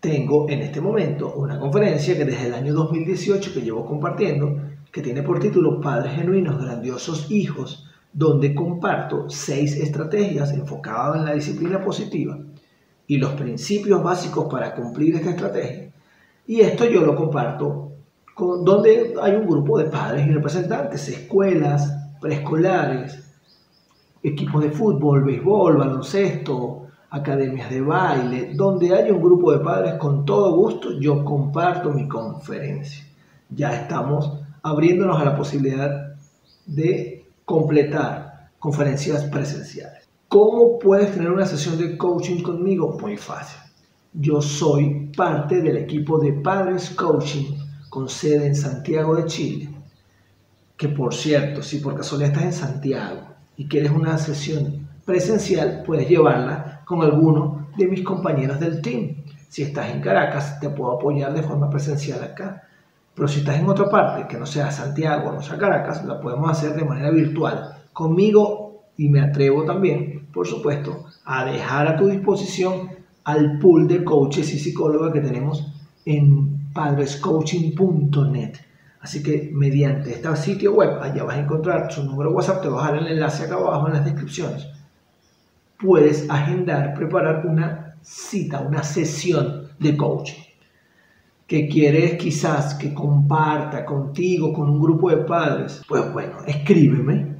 Tengo 0.00 0.48
en 0.48 0.62
este 0.62 0.80
momento 0.80 1.32
una 1.34 1.60
conferencia 1.60 2.16
que 2.16 2.24
desde 2.24 2.48
el 2.48 2.54
año 2.54 2.74
2018 2.74 3.54
que 3.54 3.62
llevo 3.62 3.86
compartiendo, 3.86 4.60
que 4.90 5.00
tiene 5.00 5.22
por 5.22 5.38
título 5.38 5.80
Padres 5.80 6.14
Genuinos, 6.14 6.60
Grandiosos 6.60 7.30
Hijos, 7.30 7.87
donde 8.12 8.54
comparto 8.54 9.28
seis 9.28 9.76
estrategias 9.76 10.52
enfocadas 10.52 11.16
en 11.16 11.24
la 11.24 11.34
disciplina 11.34 11.80
positiva 11.80 12.38
y 13.06 13.16
los 13.16 13.32
principios 13.32 14.02
básicos 14.02 14.46
para 14.50 14.74
cumplir 14.74 15.16
esta 15.16 15.30
estrategia. 15.30 15.90
Y 16.46 16.60
esto 16.60 16.84
yo 16.86 17.02
lo 17.02 17.14
comparto 17.14 17.92
con, 18.34 18.64
donde 18.64 19.14
hay 19.20 19.34
un 19.34 19.46
grupo 19.46 19.78
de 19.78 19.86
padres 19.86 20.26
y 20.26 20.30
representantes, 20.30 21.08
escuelas, 21.08 21.92
preescolares, 22.20 23.24
equipos 24.22 24.62
de 24.62 24.70
fútbol, 24.70 25.24
béisbol, 25.24 25.76
baloncesto, 25.76 26.86
academias 27.10 27.70
de 27.70 27.80
baile, 27.80 28.52
donde 28.54 28.94
hay 28.94 29.10
un 29.10 29.22
grupo 29.22 29.52
de 29.52 29.60
padres 29.60 29.94
con 29.94 30.24
todo 30.24 30.54
gusto, 30.54 30.92
yo 30.98 31.24
comparto 31.24 31.90
mi 31.90 32.06
conferencia. 32.06 33.04
Ya 33.50 33.74
estamos 33.74 34.40
abriéndonos 34.62 35.18
a 35.20 35.24
la 35.24 35.36
posibilidad 35.36 36.16
de 36.66 37.17
completar 37.48 38.50
conferencias 38.58 39.24
presenciales. 39.24 40.06
¿Cómo 40.28 40.78
puedes 40.78 41.14
tener 41.14 41.30
una 41.30 41.46
sesión 41.46 41.78
de 41.78 41.96
coaching 41.96 42.42
conmigo? 42.42 42.98
Muy 43.00 43.16
fácil. 43.16 43.58
Yo 44.12 44.42
soy 44.42 45.10
parte 45.16 45.62
del 45.62 45.78
equipo 45.78 46.18
de 46.18 46.34
Padres 46.34 46.90
Coaching 46.90 47.56
con 47.88 48.06
sede 48.10 48.48
en 48.48 48.54
Santiago 48.54 49.16
de 49.16 49.24
Chile. 49.24 49.70
Que 50.76 50.88
por 50.88 51.14
cierto, 51.14 51.62
si 51.62 51.78
por 51.78 51.96
casualidad 51.96 52.32
estás 52.32 52.44
en 52.44 52.52
Santiago 52.52 53.22
y 53.56 53.66
quieres 53.66 53.92
una 53.92 54.18
sesión 54.18 54.86
presencial, 55.06 55.84
puedes 55.86 56.06
llevarla 56.06 56.82
con 56.84 57.00
alguno 57.00 57.70
de 57.78 57.86
mis 57.86 58.04
compañeros 58.04 58.60
del 58.60 58.82
team. 58.82 59.24
Si 59.48 59.62
estás 59.62 59.88
en 59.88 60.02
Caracas, 60.02 60.60
te 60.60 60.68
puedo 60.68 60.92
apoyar 60.92 61.32
de 61.32 61.42
forma 61.42 61.70
presencial 61.70 62.22
acá. 62.22 62.67
Pero 63.18 63.26
si 63.26 63.40
estás 63.40 63.58
en 63.58 63.68
otra 63.68 63.90
parte, 63.90 64.28
que 64.28 64.38
no 64.38 64.46
sea 64.46 64.70
Santiago 64.70 65.30
o 65.30 65.32
no 65.32 65.42
sea 65.42 65.58
Caracas, 65.58 66.04
la 66.04 66.20
podemos 66.20 66.48
hacer 66.52 66.76
de 66.76 66.84
manera 66.84 67.10
virtual. 67.10 67.74
Conmigo 67.92 68.84
y 68.96 69.08
me 69.08 69.20
atrevo 69.20 69.64
también, 69.64 70.28
por 70.32 70.46
supuesto, 70.46 71.04
a 71.24 71.44
dejar 71.44 71.88
a 71.88 71.96
tu 71.96 72.06
disposición 72.06 72.90
al 73.24 73.58
pool 73.58 73.88
de 73.88 74.04
coaches 74.04 74.54
y 74.54 74.60
psicólogas 74.60 75.12
que 75.12 75.20
tenemos 75.20 75.66
en 76.04 76.70
padrescoaching.net. 76.72 78.52
Así 79.00 79.20
que 79.20 79.50
mediante 79.52 80.12
este 80.12 80.36
sitio 80.36 80.74
web, 80.74 81.02
allá 81.02 81.24
vas 81.24 81.38
a 81.38 81.40
encontrar 81.40 81.90
su 81.90 82.04
número 82.04 82.30
WhatsApp, 82.30 82.62
te 82.62 82.68
vas 82.68 82.88
a 82.88 82.92
dar 82.92 83.02
el 83.02 83.08
enlace 83.08 83.46
acá 83.46 83.56
abajo 83.56 83.88
en 83.88 83.94
las 83.94 84.04
descripciones. 84.04 84.68
Puedes 85.76 86.30
agendar, 86.30 86.94
preparar 86.94 87.44
una 87.44 87.96
cita, 88.00 88.60
una 88.60 88.84
sesión 88.84 89.70
de 89.80 89.96
coaching 89.96 90.47
que 91.48 91.66
quieres 91.66 92.18
quizás 92.18 92.74
que 92.74 92.92
comparta 92.92 93.86
contigo, 93.86 94.52
con 94.52 94.68
un 94.68 94.82
grupo 94.82 95.08
de 95.08 95.16
padres, 95.24 95.82
pues 95.88 96.12
bueno, 96.12 96.44
escríbeme 96.46 97.36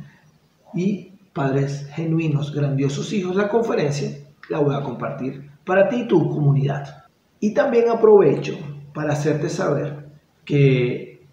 y 0.74 1.12
Padres 1.34 1.86
Genuinos, 1.94 2.52
Grandiosos 2.54 3.12
Hijos, 3.12 3.36
la 3.36 3.50
conferencia 3.50 4.10
la 4.48 4.60
voy 4.60 4.74
a 4.74 4.82
compartir 4.82 5.50
para 5.62 5.90
ti 5.90 5.96
y 5.96 6.08
tu 6.08 6.26
comunidad. 6.30 7.04
Y 7.38 7.52
también 7.52 7.90
aprovecho 7.90 8.54
para 8.94 9.12
hacerte 9.12 9.50
saber 9.50 10.08
que 10.42 11.26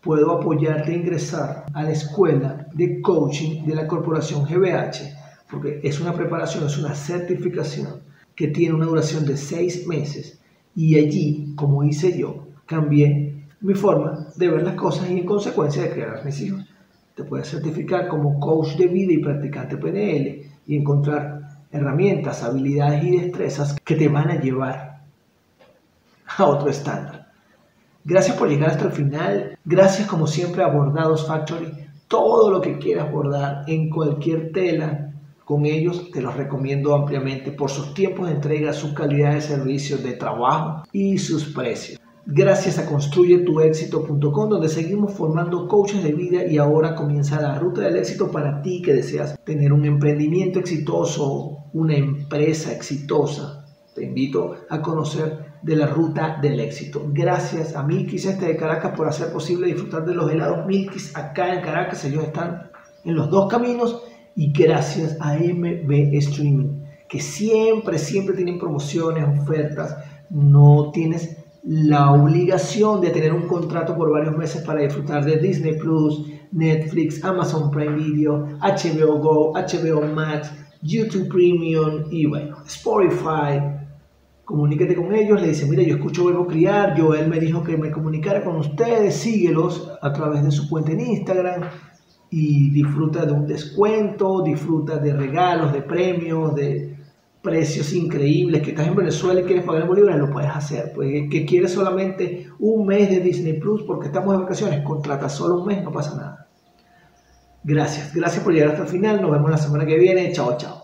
puedo 0.00 0.32
apoyarte 0.32 0.90
a 0.90 0.96
ingresar 0.96 1.66
a 1.74 1.82
la 1.82 1.90
escuela 1.90 2.66
de 2.72 3.02
coaching 3.02 3.66
de 3.66 3.74
la 3.74 3.86
corporación 3.86 4.44
GBH, 4.44 5.48
porque 5.50 5.80
es 5.82 6.00
una 6.00 6.14
preparación, 6.14 6.64
es 6.64 6.78
una 6.78 6.94
certificación 6.94 8.00
que 8.34 8.48
tiene 8.48 8.74
una 8.74 8.86
duración 8.86 9.26
de 9.26 9.36
seis 9.36 9.86
meses 9.86 10.41
y 10.74 10.96
allí, 10.98 11.52
como 11.56 11.84
hice 11.84 12.18
yo, 12.18 12.46
cambié 12.66 13.46
mi 13.60 13.74
forma 13.74 14.28
de 14.36 14.48
ver 14.48 14.62
las 14.62 14.74
cosas 14.74 15.10
y 15.10 15.18
en 15.18 15.26
consecuencia 15.26 15.82
de 15.82 15.90
crear 15.90 16.18
a 16.18 16.24
mis 16.24 16.40
hijos 16.40 16.66
te 17.14 17.24
puedes 17.24 17.50
certificar 17.50 18.08
como 18.08 18.40
coach 18.40 18.76
de 18.76 18.86
vida 18.86 19.12
y 19.12 19.18
practicante 19.18 19.76
PNL 19.76 20.50
y 20.66 20.76
encontrar 20.76 21.40
herramientas, 21.70 22.42
habilidades 22.42 23.04
y 23.04 23.18
destrezas 23.18 23.76
que 23.84 23.96
te 23.96 24.08
van 24.08 24.30
a 24.30 24.40
llevar 24.40 25.00
a 26.36 26.46
otro 26.46 26.70
estándar. 26.70 27.32
Gracias 28.04 28.36
por 28.36 28.48
llegar 28.48 28.70
hasta 28.70 28.86
el 28.86 28.92
final. 28.92 29.58
Gracias 29.64 30.08
como 30.08 30.26
siempre 30.26 30.62
a 30.62 30.68
Bordados 30.68 31.26
Factory. 31.26 31.70
Todo 32.08 32.50
lo 32.50 32.60
que 32.60 32.78
quieras 32.78 33.10
bordar 33.12 33.64
en 33.66 33.90
cualquier 33.90 34.52
tela, 34.52 35.11
con 35.44 35.66
ellos 35.66 36.10
te 36.10 36.22
los 36.22 36.36
recomiendo 36.36 36.94
ampliamente 36.94 37.52
por 37.52 37.70
sus 37.70 37.94
tiempos 37.94 38.28
de 38.28 38.34
entrega, 38.34 38.72
su 38.72 38.94
calidad 38.94 39.34
de 39.34 39.40
servicio 39.40 39.98
de 39.98 40.12
trabajo 40.12 40.84
y 40.92 41.18
sus 41.18 41.52
precios 41.52 42.02
gracias 42.26 42.78
a 42.78 42.86
construyetuexito.com 42.86 44.48
donde 44.48 44.68
seguimos 44.68 45.12
formando 45.12 45.66
coaches 45.66 46.02
de 46.02 46.12
vida 46.12 46.46
y 46.46 46.58
ahora 46.58 46.94
comienza 46.94 47.40
la 47.40 47.58
ruta 47.58 47.82
del 47.82 47.96
éxito 47.96 48.30
para 48.30 48.62
ti 48.62 48.80
que 48.82 48.94
deseas 48.94 49.38
tener 49.44 49.72
un 49.72 49.84
emprendimiento 49.84 50.60
exitoso, 50.60 51.58
una 51.72 51.96
empresa 51.96 52.72
exitosa. 52.72 53.66
Te 53.94 54.04
invito 54.04 54.54
a 54.70 54.80
conocer 54.80 55.52
de 55.62 55.76
la 55.76 55.86
ruta 55.86 56.38
del 56.40 56.60
éxito. 56.60 57.04
Gracias 57.12 57.76
a 57.76 57.82
Milkis 57.82 58.24
este 58.24 58.46
de 58.46 58.56
Caracas 58.56 58.94
por 58.96 59.08
hacer 59.08 59.32
posible 59.32 59.66
disfrutar 59.66 60.04
de 60.04 60.14
los 60.14 60.30
helados 60.30 60.66
Milkis 60.66 61.16
acá 61.16 61.54
en 61.54 61.62
Caracas. 61.62 62.04
Ellos 62.04 62.24
están 62.24 62.70
en 63.04 63.14
los 63.14 63.30
dos 63.30 63.50
caminos 63.50 64.02
y 64.34 64.52
gracias 64.52 65.16
a 65.20 65.34
MB 65.34 66.14
Streaming 66.14 66.82
que 67.12 67.20
siempre, 67.20 67.98
siempre 67.98 68.34
tienen 68.34 68.58
promociones, 68.58 69.38
ofertas. 69.38 69.98
No 70.30 70.90
tienes 70.94 71.36
la 71.62 72.10
obligación 72.10 73.02
de 73.02 73.10
tener 73.10 73.34
un 73.34 73.46
contrato 73.46 73.94
por 73.94 74.10
varios 74.10 74.34
meses 74.34 74.62
para 74.62 74.80
disfrutar 74.80 75.22
de 75.22 75.36
Disney 75.36 75.76
Plus, 75.76 76.26
Netflix, 76.52 77.22
Amazon 77.22 77.70
Prime 77.70 77.96
Video, 77.96 78.46
HBO 78.62 79.18
Go, 79.18 79.52
HBO 79.52 80.06
Max, 80.06 80.50
YouTube 80.80 81.28
Premium 81.28 82.04
y 82.10 82.26
Spotify. 82.64 83.60
Comuníquete 84.46 84.96
con 84.96 85.14
ellos, 85.14 85.38
le 85.38 85.48
dice, 85.48 85.66
mira, 85.66 85.82
yo 85.82 85.96
escucho 85.96 86.24
Verbo 86.24 86.46
Criar, 86.46 86.98
Joel 86.98 87.28
me 87.28 87.38
dijo 87.38 87.62
que 87.62 87.76
me 87.76 87.90
comunicara 87.90 88.42
con 88.42 88.56
ustedes, 88.56 89.16
síguelos 89.16 89.92
a 90.00 90.10
través 90.14 90.42
de 90.42 90.50
su 90.50 90.66
cuenta 90.70 90.92
en 90.92 91.00
Instagram 91.00 91.64
y 92.32 92.70
disfruta 92.70 93.26
de 93.26 93.32
un 93.32 93.46
descuento, 93.46 94.42
disfruta 94.42 94.96
de 94.96 95.12
regalos, 95.12 95.70
de 95.70 95.82
premios, 95.82 96.54
de 96.54 96.96
precios 97.42 97.92
increíbles, 97.92 98.62
que 98.62 98.70
estás 98.70 98.86
en 98.88 98.96
Venezuela 98.96 99.40
y 99.40 99.44
quieres 99.44 99.64
pagar 99.64 99.82
en 99.82 99.88
bolívares, 99.88 100.18
lo 100.18 100.30
puedes 100.30 100.50
hacer. 100.50 100.92
Pues 100.94 101.28
que 101.30 101.44
quieres 101.44 101.72
solamente 101.72 102.48
un 102.58 102.86
mes 102.86 103.10
de 103.10 103.20
Disney 103.20 103.60
Plus 103.60 103.82
porque 103.82 104.06
estamos 104.06 104.34
de 104.34 104.42
vacaciones, 104.44 104.82
contrata 104.82 105.28
solo 105.28 105.60
un 105.60 105.66
mes, 105.66 105.84
no 105.84 105.92
pasa 105.92 106.16
nada. 106.16 106.48
Gracias, 107.64 108.14
gracias 108.14 108.42
por 108.42 108.54
llegar 108.54 108.70
hasta 108.70 108.84
el 108.84 108.88
final. 108.88 109.20
Nos 109.20 109.30
vemos 109.30 109.50
la 109.50 109.58
semana 109.58 109.84
que 109.84 109.98
viene. 109.98 110.32
Chao, 110.32 110.56
chao. 110.56 110.81